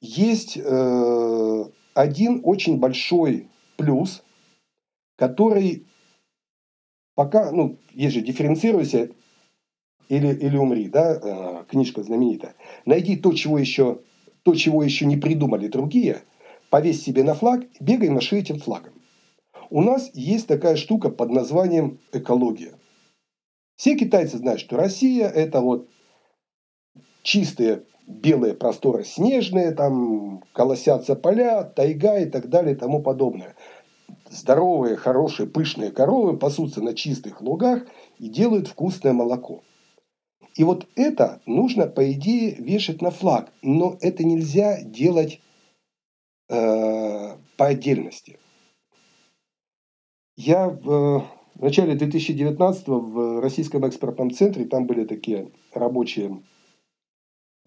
[0.00, 4.22] Есть э, один очень большой плюс,
[5.16, 5.86] который
[7.16, 9.10] пока, ну, есть же дифференцируйся
[10.08, 12.54] или, или умри, да, э, книжка знаменитая.
[12.86, 14.00] Найди то, чего еще,
[14.44, 16.22] то, чего еще не придумали другие,
[16.70, 18.94] повесь себе на флаг, бегай маши этим флагом.
[19.68, 22.72] У нас есть такая штука под названием экология.
[23.76, 25.88] Все китайцы знают, что Россия– это вот
[27.22, 33.54] чистые белые просторы снежные, там колосятся поля, тайга и так далее и тому подобное.
[34.28, 37.84] Здоровые, хорошие, пышные коровы пасутся на чистых лугах
[38.18, 39.62] и делают вкусное молоко.
[40.56, 43.52] И вот это нужно, по идее, вешать на флаг.
[43.62, 45.40] Но это нельзя делать
[46.50, 48.40] Э, по отдельности.
[50.36, 56.42] Я в, начале 2019 в Российском экспортном центре, там были такие рабочие,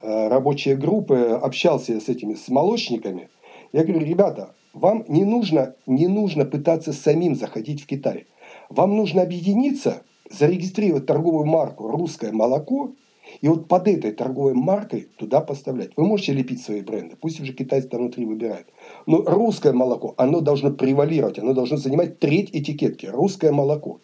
[0.02, 3.30] э, рабочие группы, общался с этими с молочниками.
[3.72, 8.28] Я говорю, ребята, вам не нужно, не нужно пытаться самим заходить в Китай.
[8.70, 12.96] Вам нужно объединиться, зарегистрировать торговую марку «Русское молоко»
[13.42, 15.92] И вот под этой торговой маркой туда поставлять.
[15.96, 18.68] Вы можете лепить свои бренды, пусть уже китайцы там внутри выбирают.
[19.06, 23.06] Но русское молоко, оно должно превалировать, оно должно занимать треть этикетки.
[23.08, 24.02] Русское молоко.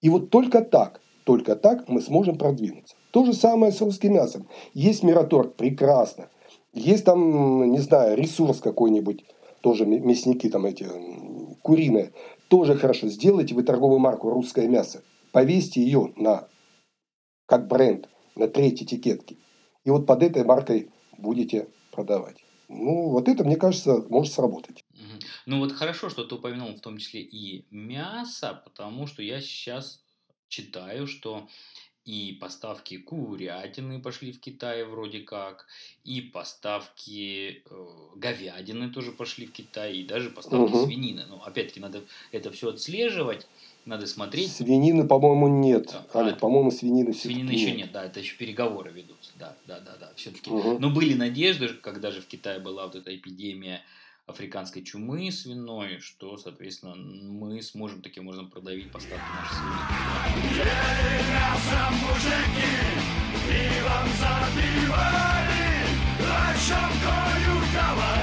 [0.00, 2.94] И вот только так, только так мы сможем продвинуться.
[3.10, 4.48] То же самое с русским мясом.
[4.74, 6.28] Есть мираторг, прекрасно.
[6.72, 9.24] Есть там, не знаю, ресурс какой-нибудь,
[9.62, 10.86] тоже мясники там эти,
[11.62, 12.12] куриные,
[12.48, 13.08] тоже хорошо.
[13.08, 15.02] Сделайте вы торговую марку «Русское мясо».
[15.32, 16.48] Повесьте ее на,
[17.46, 19.36] как бренд на третьей этикетке.
[19.84, 22.36] И вот под этой маркой будете продавать.
[22.68, 24.84] Ну, вот это, мне кажется, может сработать.
[25.46, 30.02] Ну, вот хорошо, что ты упомянул в том числе и мясо, потому что я сейчас
[30.48, 31.48] читаю, что
[32.04, 35.66] и поставки курятины пошли в Китай вроде как,
[36.04, 40.86] и поставки э, говядины тоже пошли в Китай, и даже поставки угу.
[40.86, 41.26] свинины.
[41.26, 43.46] Но опять-таки надо это все отслеживать,
[43.88, 44.52] надо смотреть.
[44.52, 45.96] Свинины, по-моему, нет.
[46.12, 47.76] А, Олег, по-моему, свинины Свинины еще нет.
[47.76, 49.32] нет, да, это еще переговоры ведутся.
[49.38, 50.12] Да, да, да, да.
[50.14, 50.50] Все-таки.
[50.50, 50.78] Угу.
[50.78, 53.82] Но были надежды, когда же в Китае была вот эта эпидемия
[54.26, 59.78] африканской чумы свиной, что, соответственно, мы сможем таким образом продавить поставки нашей свинины.
[66.60, 68.17] Если говорить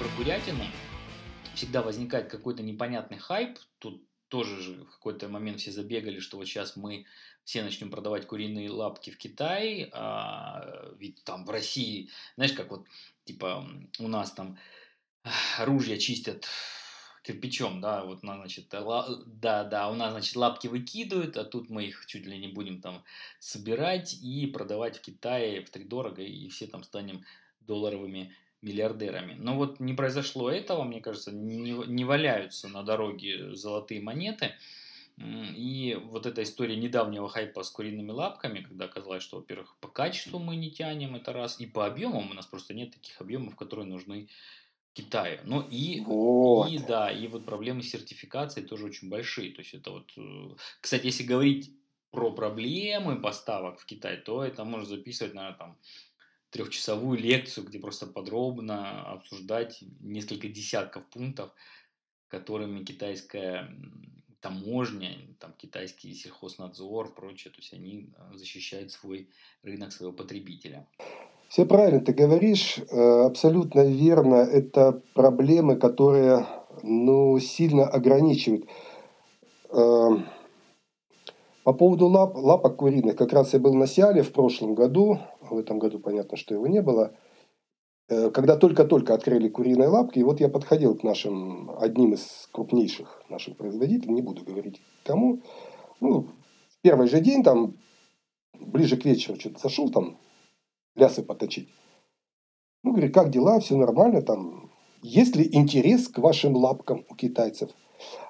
[0.00, 0.64] про курятину,
[1.54, 3.58] всегда возникает какой-то непонятный хайп.
[3.80, 7.04] Тут тоже же в какой-то момент все забегали, что вот сейчас мы
[7.44, 12.86] все начнем продавать куриные лапки в Китай, а, ведь там в России, знаешь, как вот,
[13.26, 14.56] типа, у нас там
[15.58, 16.48] оружие чистят
[17.22, 22.06] кирпичом, да, вот, значит, да, да, у нас, значит, лапки выкидывают, а тут мы их
[22.06, 23.04] чуть ли не будем там
[23.38, 27.22] собирать и продавать в Китае в три дорого, и все там станем
[27.60, 29.34] долларовыми миллиардерами.
[29.38, 34.54] Но вот не произошло этого, мне кажется, не, не валяются на дороге золотые монеты.
[35.18, 40.38] И вот эта история недавнего хайпа с куриными лапками, когда оказалось, что, во-первых, по качеству
[40.38, 43.86] мы не тянем, это раз, и по объемам у нас просто нет таких объемов, которые
[43.86, 44.28] нужны
[44.92, 45.38] Китаю.
[45.44, 46.70] Ну и, вот.
[46.70, 49.52] и да, и вот проблемы сертификации тоже очень большие.
[49.52, 51.70] То есть это вот, э, кстати, если говорить
[52.10, 55.78] про проблемы поставок в Китай, то это можно записывать, наверное, там
[56.50, 61.50] трехчасовую лекцию, где просто подробно обсуждать несколько десятков пунктов,
[62.28, 63.68] которыми китайская
[64.40, 69.28] таможня, там китайский сельхознадзор, прочее, то есть они э, защищают свой
[69.62, 70.86] рынок своего потребителя.
[71.48, 74.36] Все правильно ты говоришь, э, абсолютно верно.
[74.36, 76.46] Это проблемы, которые
[76.82, 78.66] ну, сильно ограничивают.
[79.70, 80.26] Эм,
[81.64, 85.18] по поводу лап, лапок куриных, как раз я был на Сиале в прошлом году,
[85.54, 87.14] в этом году понятно, что его не было,
[88.08, 93.22] э, когда только-только открыли куриные лапки, и вот я подходил к нашим, одним из крупнейших
[93.28, 95.42] наших производителей, не буду говорить кому,
[96.00, 96.22] ну,
[96.68, 97.76] в первый же день, там,
[98.58, 100.18] ближе к вечеру что-то зашел, там,
[100.96, 101.68] лясы поточить.
[102.82, 104.70] Ну, говорю, как дела, все нормально, там,
[105.02, 107.70] есть ли интерес к вашим лапкам у китайцев?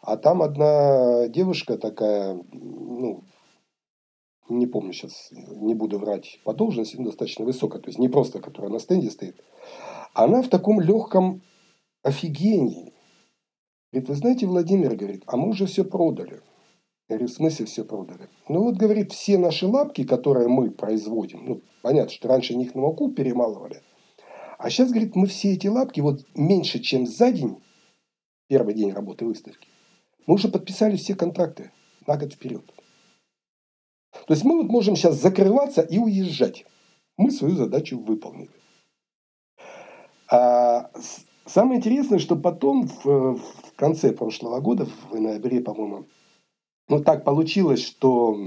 [0.03, 3.25] А там одна девушка такая, ну,
[4.59, 8.41] не помню сейчас, не буду врать по должности, но достаточно высокая, то есть не просто,
[8.41, 9.43] которая на стенде стоит,
[10.15, 11.43] она в таком легком
[12.03, 12.93] офигении.
[13.93, 16.43] Говорит, вы знаете, Владимир, говорит, а мы уже все продали.
[17.09, 18.29] Я говорю, в смысле все продали?
[18.49, 22.83] Ну вот, говорит, все наши лапки, которые мы производим, ну, понятно, что раньше них на
[22.83, 23.83] муку перемалывали,
[24.59, 27.63] а сейчас, говорит, мы все эти лапки вот меньше, чем за день,
[28.47, 29.69] первый день работы выставки,
[30.27, 31.73] мы уже подписали все контракты
[32.07, 32.63] на год вперед.
[34.31, 36.64] То есть мы вот можем сейчас закрываться и уезжать.
[37.16, 38.53] Мы свою задачу выполнили.
[40.31, 40.93] А
[41.47, 46.07] самое интересное, что потом в, в конце прошлого года, в ноябре, по-моему,
[46.87, 48.38] ну так получилось, что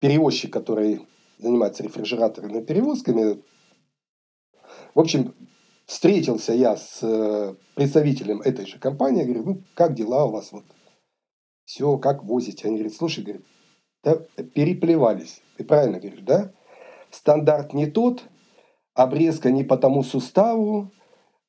[0.00, 1.06] перевозчик, который
[1.38, 3.42] занимается рефрижераторными перевозками,
[4.94, 5.32] в общем,
[5.86, 10.64] встретился я с э, представителем этой же компании, говорю, ну, как дела у вас, вот,
[11.64, 12.68] все, как возите?
[12.68, 13.46] Они говорят, слушай, говорит,
[14.04, 14.18] да,
[14.54, 15.40] переплевались.
[15.56, 16.52] Ты правильно говоришь, да?
[17.10, 18.24] Стандарт не тот,
[18.94, 20.90] обрезка не по тому суставу,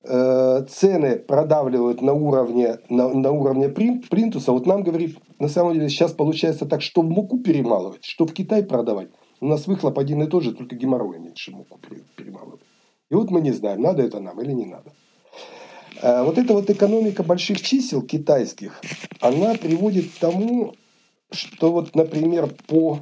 [0.04, 4.52] э, цены продавливают на уровне, на, на уровне принт, принтуса.
[4.52, 8.34] Вот нам, говорит, на самом деле сейчас получается так, что в муку перемалывать, что в
[8.34, 9.10] Китай продавать.
[9.42, 11.80] У нас выхлоп один и тот же, только геморрой меньше муку
[12.16, 12.62] перемалывать.
[13.10, 14.94] И вот мы не знаем, надо это нам или не надо.
[16.02, 18.82] Э, вот эта вот экономика больших чисел китайских,
[19.20, 20.74] она приводит к тому,
[21.36, 23.00] что вот, например, по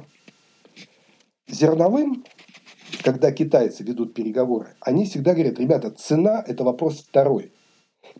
[1.48, 2.24] зерновым,
[3.02, 7.52] когда китайцы ведут переговоры, они всегда говорят, ребята, цена– это вопрос второй.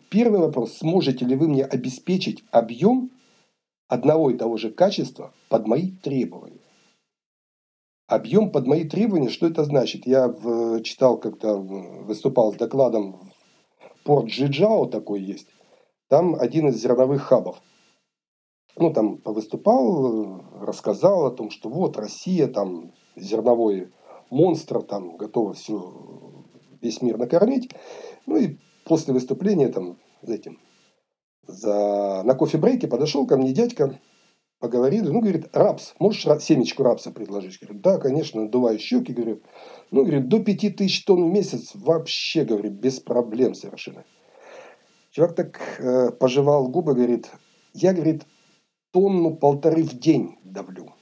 [0.09, 3.11] Первый вопрос, сможете ли вы мне обеспечить объем
[3.87, 6.61] одного и того же качества под мои требования?
[8.07, 10.05] Объем под мои требования, что это значит?
[10.05, 13.31] Я в, читал, когда выступал с докладом
[14.03, 15.47] Порт Джиджао такой есть.
[16.07, 17.61] там один из зерновых хабов.
[18.77, 23.93] Ну, там выступал, рассказал о том, что вот Россия, там зерновой
[24.29, 25.93] монстр, там готова все,
[26.81, 27.71] весь мир накормить.
[28.25, 30.59] Ну и после выступления там, за этим,
[31.47, 33.97] за, на кофе-брейке подошел ко мне дядька,
[34.59, 37.59] поговорили, ну, говорит, рапс, можешь семечку рапса предложить?
[37.61, 39.41] Говорю, да, конечно, надуваю щеки, говорю,
[39.91, 44.03] ну, говорит, до 5000 тонн в месяц вообще, говорит, без проблем совершенно.
[45.11, 47.29] Чувак так э, пожевал губы, говорит,
[47.73, 48.25] я, говорит,
[48.95, 50.93] тонну полторы в день давлю.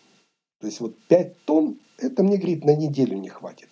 [0.59, 3.69] То есть вот 5 тонн, это мне, говорит, на неделю не хватит.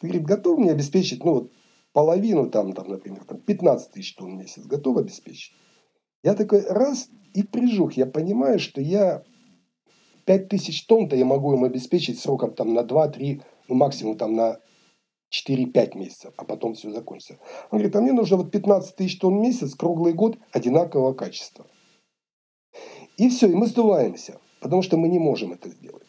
[0.00, 1.52] Ты, говорит, готов мне обеспечить, ну вот
[1.92, 5.52] половину там, там например, там 15 тысяч тонн в месяц, готов обеспечить?
[6.24, 9.22] Я такой раз и прижух, я понимаю, что я
[10.24, 14.58] 5 тысяч тонн-то я могу им обеспечить сроком там на 2-3, ну максимум там на
[15.32, 17.38] 4-5 месяцев, а потом все закончится.
[17.70, 21.64] Он говорит, а мне нужно вот 15 тысяч тонн в месяц, круглый год, одинакового качества.
[23.16, 26.06] И все, и мы сдуваемся, потому что мы не можем это сделать.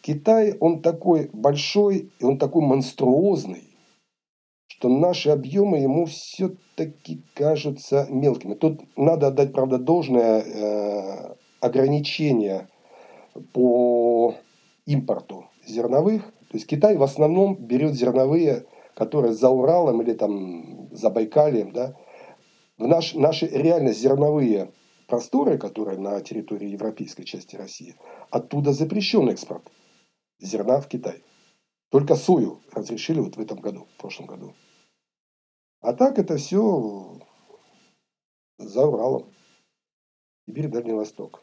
[0.00, 3.76] Китай, он такой большой, и он такой монструозный,
[4.66, 8.54] что наши объемы ему все-таки кажутся мелкими.
[8.54, 12.68] Тут надо отдать, правда, должное э, ограничение
[13.52, 14.34] по
[14.86, 16.24] импорту зерновых.
[16.24, 21.94] То есть Китай в основном берет зерновые, которые за Уралом или там за Байкалием, да,
[22.76, 24.72] в наш, наши реально зерновые
[25.12, 27.96] просторы, которые на территории европейской части России,
[28.30, 29.70] оттуда запрещен экспорт
[30.40, 31.22] зерна в Китай.
[31.90, 34.54] Только сою разрешили вот в этом году, в прошлом году.
[35.82, 37.20] А так это все
[38.56, 39.30] за Уралом.
[40.46, 41.42] Сибирь, Дальний Восток.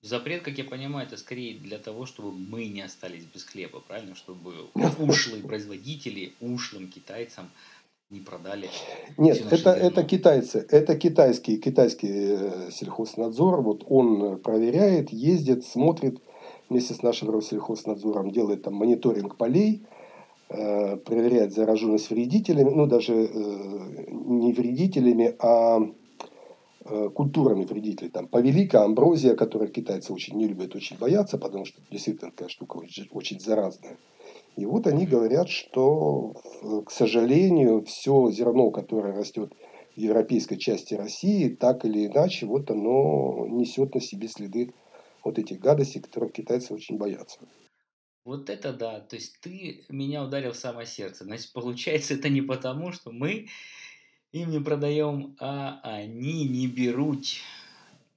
[0.00, 4.14] Запрет, как я понимаю, это скорее для того, чтобы мы не остались без хлеба, правильно?
[4.14, 4.68] Чтобы
[5.00, 7.50] ушлые производители ушлым китайцам
[8.10, 8.68] не продали.
[9.18, 13.60] Нет, это, это китайцы, это китайский, китайский э, сельхознадзор.
[13.60, 16.20] Вот он проверяет, ездит, смотрит
[16.70, 19.82] вместе с нашим Россельхознадзором, делает там мониторинг полей,
[20.48, 25.80] э, проверяет зараженность вредителями, ну даже э, не вредителями, а
[26.86, 28.08] э, культурами вредителей.
[28.08, 32.78] Там повелика, амброзия, которую китайцы очень не любят, очень боятся, потому что действительно такая штука
[32.78, 33.98] очень, очень заразная.
[34.58, 36.34] И вот они говорят, что,
[36.84, 39.52] к сожалению, все зерно, которое растет
[39.94, 44.74] в европейской части России, так или иначе, вот оно несет на себе следы
[45.24, 47.38] вот этих гадостей, которых китайцы очень боятся.
[48.24, 51.22] Вот это да, то есть ты меня ударил в самое сердце.
[51.22, 53.46] Значит, получается, это не потому, что мы
[54.32, 57.26] им не продаем, а они не берут.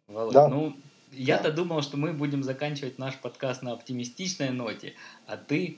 [0.08, 0.48] Володь, да.
[0.48, 0.76] ну,
[1.12, 1.56] я-то да.
[1.58, 4.96] думал, что мы будем заканчивать наш подкаст на оптимистичной ноте,
[5.28, 5.78] а ты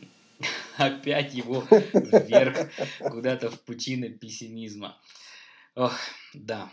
[0.77, 2.69] опять его вверх,
[2.99, 4.99] куда-то в пучины пессимизма.
[5.75, 5.97] Ох,
[6.33, 6.71] да.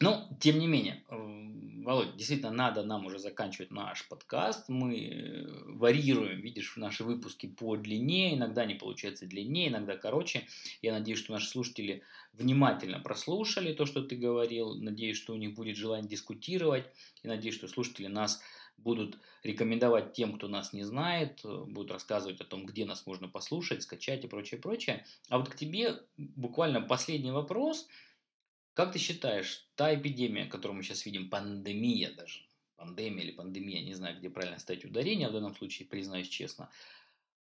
[0.00, 4.68] Ну, тем не менее, Володь, действительно, надо нам уже заканчивать наш подкаст.
[4.68, 8.34] Мы э, варьируем, видишь, наши выпуски по длине.
[8.34, 10.46] Иногда они получаются длиннее, иногда короче.
[10.82, 12.02] Я надеюсь, что наши слушатели
[12.32, 14.74] внимательно прослушали то, что ты говорил.
[14.74, 16.86] Надеюсь, что у них будет желание дискутировать.
[17.22, 18.42] И надеюсь, что слушатели нас
[18.76, 23.82] будут рекомендовать тем, кто нас не знает, будут рассказывать о том, где нас можно послушать,
[23.82, 25.04] скачать и прочее, прочее.
[25.28, 27.88] А вот к тебе буквально последний вопрос–
[28.74, 32.40] как ты считаешь, та эпидемия, которую мы сейчас видим, пандемия даже,
[32.76, 36.70] пандемия или пандемия, не знаю, где правильно ставить ударение, в данном случае, признаюсь честно,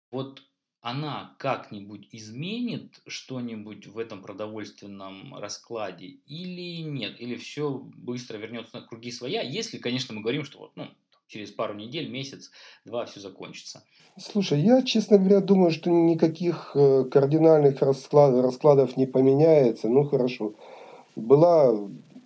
[0.10, 0.44] вот
[0.82, 7.20] она как-нибудь изменит что-нибудь в этом продовольственном раскладе или нет?
[7.22, 10.90] Или все быстро вернется на круги своя, если, конечно, мы говорим, что вот, ну,
[11.30, 12.52] через пару недель, месяц,
[12.86, 13.84] два все закончится.
[14.18, 19.88] Слушай, я, честно говоря, думаю, что никаких э, кардинальных расклад, раскладов не поменяется.
[19.88, 20.56] Ну, хорошо.
[21.16, 21.74] Была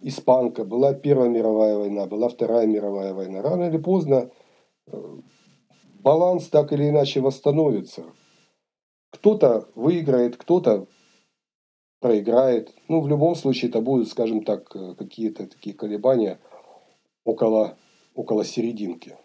[0.01, 3.41] испанка, была Первая мировая война, была Вторая мировая война.
[3.41, 4.31] Рано или поздно
[4.87, 5.17] э,
[5.99, 8.05] баланс так или иначе восстановится.
[9.11, 10.87] Кто-то выиграет, кто-то
[11.99, 12.73] проиграет.
[12.87, 16.39] Ну, в любом случае, это будут, скажем так, э, какие-то такие колебания
[17.25, 17.77] около,
[18.13, 19.17] около серединки.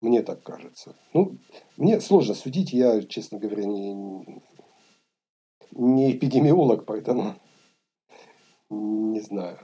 [0.00, 0.96] Мне так кажется.
[1.14, 1.38] Ну,
[1.76, 4.42] мне сложно судить, я, честно говоря, не,
[5.70, 7.36] не эпидемиолог, поэтому
[8.68, 9.58] не знаю.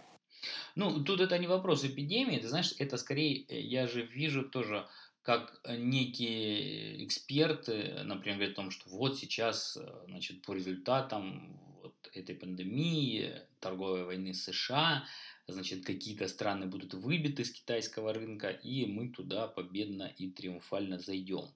[0.76, 4.86] Ну, тут это не вопрос эпидемии, ты знаешь, это скорее, э, я же вижу тоже,
[5.22, 11.58] как э, некие эксперты, например, говорят о том, что вот сейчас, э, значит, по результатам
[11.82, 15.04] вот этой пандемии, торговой войны США,
[15.48, 21.46] значит, какие-то страны будут выбиты с китайского рынка, и мы туда победно и триумфально зайдем.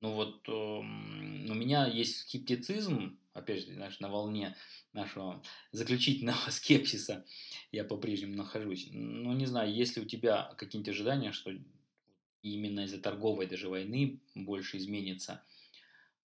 [0.00, 4.56] Ну вот, эм, у меня есть скептицизм, опять же, знаешь, на волне
[4.92, 7.24] нашего заключительного скепсиса
[7.70, 8.88] я по-прежнему нахожусь.
[8.90, 11.52] Ну, не знаю, есть ли у тебя какие-нибудь ожидания, что
[12.42, 15.44] именно из-за торговой даже войны больше изменится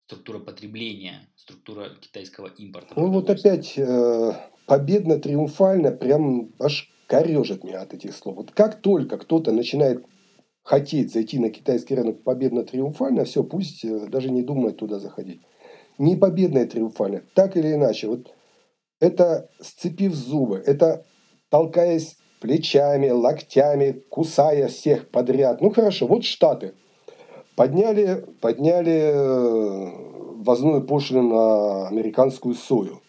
[0.07, 2.93] структура потребления, структура китайского импорта.
[2.97, 4.33] Ну вот опять э,
[4.67, 8.37] победно-триумфально прям аж корежит меня от этих слов.
[8.37, 10.03] Вот как только кто-то начинает
[10.63, 15.43] хотеть зайти на китайский рынок победно-триумфально, все, пусть э, даже не думает туда заходить.
[15.99, 18.07] Не победно-триумфально, так или иначе.
[18.09, 18.33] Вот
[18.99, 21.05] это сцепив зубы, это
[21.51, 25.61] толкаясь плечами, локтями, кусая всех подряд.
[25.61, 26.73] Ну хорошо, вот Штаты
[27.57, 29.91] подняли, подняли э,
[30.37, 33.03] ввозную пошлину на американскую сою.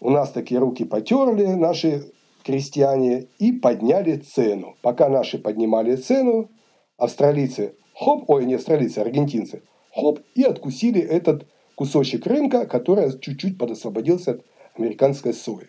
[0.00, 2.10] У нас такие руки потерли наши
[2.42, 4.76] крестьяне и подняли цену.
[4.82, 6.50] Пока наши поднимали цену,
[6.96, 9.62] австралийцы, хоп, ой, не австралийцы, аргентинцы,
[9.94, 14.44] хоп, и откусили этот кусочек рынка, который чуть-чуть подосвободился от
[14.76, 15.68] американской сои.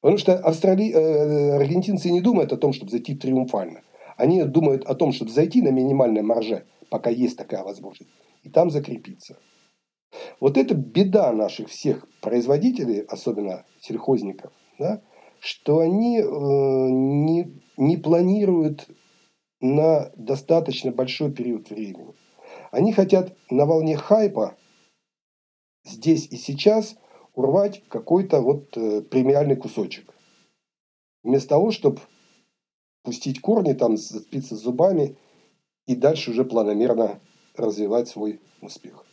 [0.00, 0.92] Потому что австрали...
[0.92, 3.82] э, аргентинцы не думают о том, чтобы зайти триумфально.
[4.16, 8.10] Они думают о том, чтобы зайти на минимальной марже, пока есть такая возможность,
[8.42, 9.36] и там закрепиться.
[10.40, 15.02] Вот это беда наших всех производителей, особенно сельхозников, да,
[15.40, 18.88] что они э, не, не планируют
[19.60, 22.14] на достаточно большой период времени.
[22.70, 24.56] Они хотят на волне хайпа
[25.84, 26.96] здесь и сейчас
[27.34, 30.14] урвать какой-то вот э, премиальный кусочек.
[31.22, 32.00] Вместо того, чтобы
[33.02, 35.16] пустить корни, там, зацепиться зубами
[35.86, 37.20] и дальше уже планомерно
[37.56, 39.04] развивать свой успех.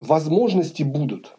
[0.00, 1.36] Возможности будут.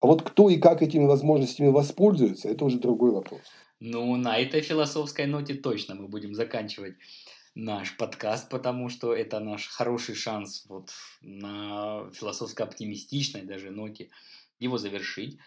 [0.00, 3.40] А вот кто и как этими возможностями воспользуется, это уже другой вопрос.
[3.80, 6.94] Ну, на этой философской ноте точно мы будем заканчивать
[7.54, 10.90] наш подкаст, потому что это наш хороший шанс вот
[11.20, 14.10] на философско-оптимистичной даже ноте
[14.60, 15.38] его завершить.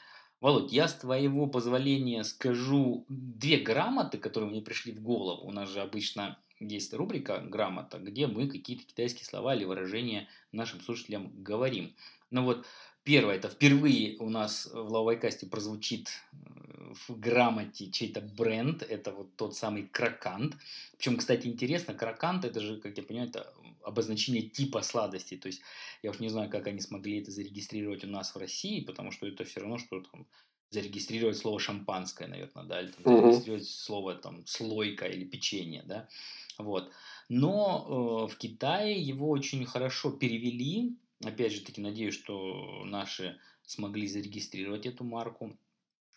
[0.41, 5.47] Володь, я с твоего позволения скажу две грамоты, которые мне пришли в голову.
[5.47, 10.82] У нас же обычно есть рубрика «Грамота», где мы какие-то китайские слова или выражения нашим
[10.82, 11.95] слушателям говорим.
[12.30, 12.66] Но вот
[13.03, 19.36] Первое, это впервые у нас в Лавайкасте прозвучит э, в грамоте чей-то бренд, это вот
[19.38, 20.55] тот самый кракант.
[20.97, 23.51] Причем, кстати, интересно, кракант это же, как я понимаю, это
[23.84, 25.36] обозначение типа сладости.
[25.36, 25.62] То есть
[26.03, 29.26] я уж не знаю, как они смогли это зарегистрировать у нас в России, потому что
[29.26, 30.28] это все равно, что там
[30.72, 36.09] зарегистрировать слово шампанское, наверное, да, или там, зарегистрировать слово там слойка или печенье, да,
[36.57, 36.91] вот.
[37.30, 44.07] Но э, в Китае его очень хорошо перевели, Опять же таки, надеюсь, что наши смогли
[44.07, 45.57] зарегистрировать эту марку.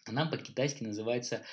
[0.04, 1.44] Она по-китайски называется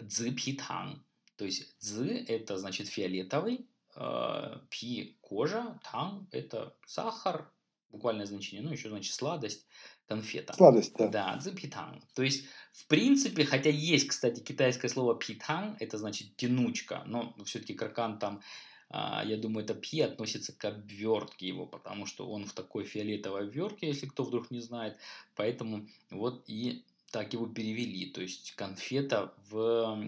[0.00, 1.04] цзипитан.
[1.36, 7.50] То есть цзи– это значит фиолетовый, э, пи– кожа, тан– это сахар,
[7.90, 9.66] буквальное значение, ну еще значит сладость,
[10.06, 10.52] конфета.
[10.54, 11.08] Сладость, да.
[11.08, 12.02] Да, цзипитан.
[12.14, 17.74] То есть, в принципе, хотя есть, кстати, китайское слово питан, это значит тянучка, но все-таки
[17.74, 18.42] кракан там
[18.90, 23.48] а, я думаю, это пи относится к обвертке его, потому что он в такой фиолетовой
[23.48, 24.98] обвертке, если кто вдруг не знает.
[25.34, 28.06] Поэтому вот и так его перевели.
[28.10, 29.98] То есть конфета в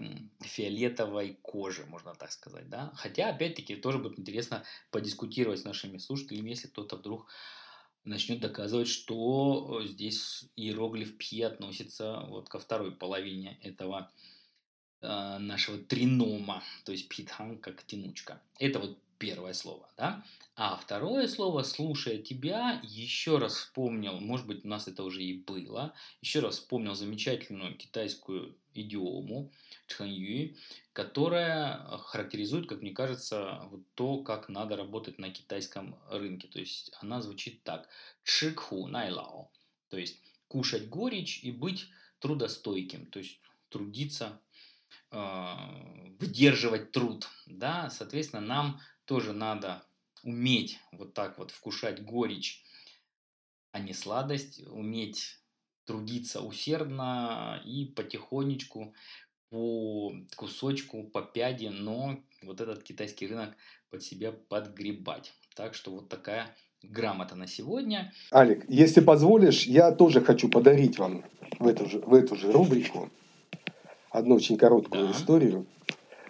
[0.41, 2.69] фиолетовой коже, можно так сказать.
[2.69, 2.91] Да?
[2.95, 7.27] Хотя, опять-таки, тоже будет интересно подискутировать с нашими слушателями, если кто-то вдруг
[8.07, 14.11] начнет доказывать, что здесь иероглиф пи относится вот ко второй половине этого
[15.01, 18.41] э, нашего тринома, то есть питхан как тянучка.
[18.59, 20.23] Это вот первое слово, да?
[20.55, 25.39] А второе слово, слушая тебя, еще раз вспомнил, может быть, у нас это уже и
[25.39, 29.51] было, еще раз вспомнил замечательную китайскую идиому
[29.87, 30.55] чханью,
[30.93, 36.47] которая характеризует, как мне кажется, вот то, как надо работать на китайском рынке.
[36.47, 37.87] То есть она звучит так.
[38.23, 39.51] Чикху найлао.
[39.89, 41.87] То есть кушать горечь и быть
[42.19, 43.05] трудостойким.
[43.07, 43.39] То есть
[43.69, 44.39] трудиться
[45.09, 45.73] а,
[46.19, 49.83] выдерживать труд, да, соответственно, нам тоже надо
[50.23, 52.63] уметь вот так вот вкушать горечь,
[53.71, 55.39] а не сладость, уметь
[55.85, 58.93] трудиться усердно и потихонечку
[59.49, 63.55] по кусочку, по пяде, но вот этот китайский рынок
[63.89, 65.33] под себя подгребать.
[65.55, 66.53] Так что вот такая
[66.83, 68.13] грамота на сегодня.
[68.33, 71.23] Алик, если позволишь, я тоже хочу подарить вам
[71.59, 73.09] в эту же, в эту же рубрику
[74.09, 75.11] одну очень короткую да.
[75.13, 75.65] историю.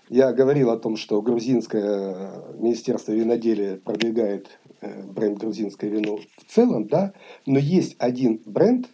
[0.09, 6.87] Я говорил о том, что грузинское министерство виноделия продвигает э, бренд грузинское вино в целом,
[6.87, 7.13] да,
[7.45, 8.87] но есть один бренд,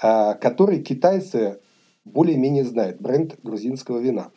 [0.00, 1.60] а, который китайцы
[2.04, 4.30] более-менее знают, бренд грузинского вина.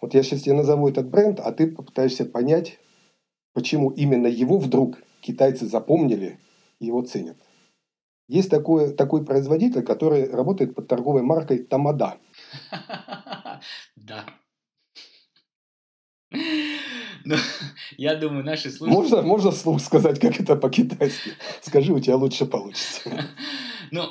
[0.00, 2.78] Вот я сейчас тебе назову этот бренд, а ты попытаешься понять,
[3.54, 6.38] почему именно его вдруг китайцы запомнили
[6.80, 7.38] его ценят.
[8.28, 12.18] Есть такой, такой производитель, который работает под торговой маркой Тамада.
[13.96, 14.24] Да.
[17.28, 17.36] Ну,
[17.98, 18.94] я думаю, наши слушатели...
[18.94, 21.32] Можно, можно слух сказать, как это по-китайски?
[21.60, 23.00] Скажи, у тебя лучше получится.
[23.90, 24.02] Ну,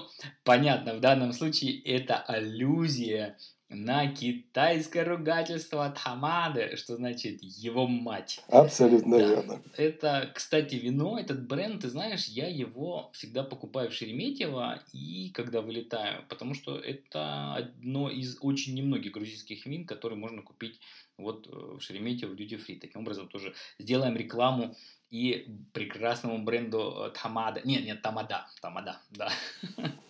[0.44, 3.38] понятно, в данном случае это аллюзия
[3.70, 8.40] на китайское ругательство Тамады, что значит его мать.
[8.48, 9.28] Абсолютно да.
[9.28, 9.62] верно.
[9.76, 15.62] Это, кстати, вино, этот бренд, ты знаешь, я его всегда покупаю в Шереметьево и когда
[15.62, 20.80] вылетаю, потому что это одно из очень немногих грузинских вин, которые можно купить
[21.18, 22.80] вот э, в Шереметьево в Duty Free.
[22.80, 24.76] Таким образом тоже сделаем рекламу
[25.10, 27.62] и прекрасному бренду э, Тамада.
[27.66, 28.48] Нет, нет, Тамада.
[28.62, 29.30] Тамада, да.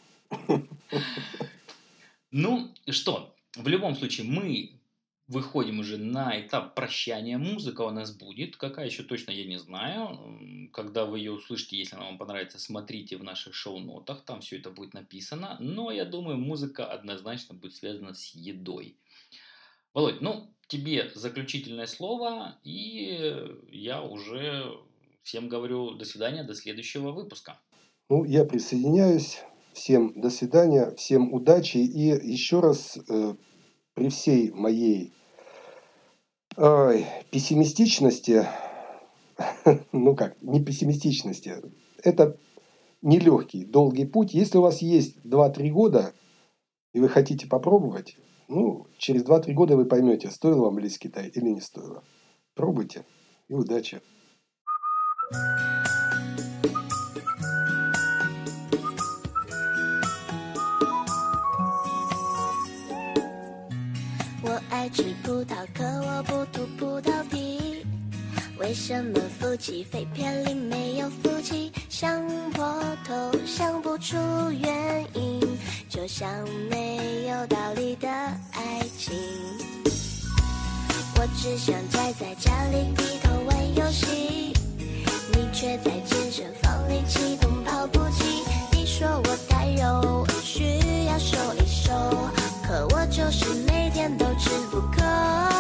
[2.32, 4.78] Ну, что, в любом случае, мы
[5.28, 7.38] выходим уже на этап прощания.
[7.38, 8.56] Музыка у нас будет.
[8.58, 10.70] Какая еще точно я не знаю.
[10.74, 14.24] Когда вы ее услышите, если она вам понравится, смотрите в наших шоу-нотах.
[14.24, 15.58] Там все это будет написано.
[15.60, 18.96] Но я думаю, музыка однозначно будет связана с едой.
[19.94, 22.58] Володь, ну, тебе заключительное слово.
[22.64, 24.78] И я уже
[25.24, 27.60] всем говорю до свидания, до следующего выпуска.
[28.10, 29.42] Ну, я присоединяюсь.
[29.78, 31.78] Всем до свидания, всем удачи.
[31.78, 33.36] И еще раз, э,
[33.94, 35.14] при всей моей
[36.58, 38.48] э, пессимистичности,
[39.92, 41.62] ну как, не пессимистичности,
[42.04, 42.40] это
[43.04, 44.34] нелегкий, долгий путь.
[44.34, 46.12] Если у вас есть 2-3 года,
[46.94, 48.18] и вы хотите попробовать,
[48.48, 52.04] ну, через 2-3 года вы поймете, стоило вам лезть в Китай или не стоило.
[52.56, 53.06] Пробуйте
[53.48, 54.02] и удачи.
[55.30, 55.87] thank you
[65.28, 67.86] 葡萄，可我不吐葡萄皮。
[68.60, 71.70] 为什么夫妻肺片里没有夫妻？
[71.90, 72.64] 想破
[73.06, 73.14] 头
[73.46, 74.16] 想不出
[74.52, 75.42] 原因，
[75.90, 76.30] 就像
[76.70, 79.14] 没有道理的爱情。
[81.18, 84.54] 我只想宅在家里低头玩游戏，
[85.34, 88.24] 你却在健身房里启动跑步机。
[88.72, 90.64] 你说我太肉，需
[91.06, 91.92] 要瘦一瘦，
[92.66, 93.46] 可我就是
[94.16, 95.57] 都吃不够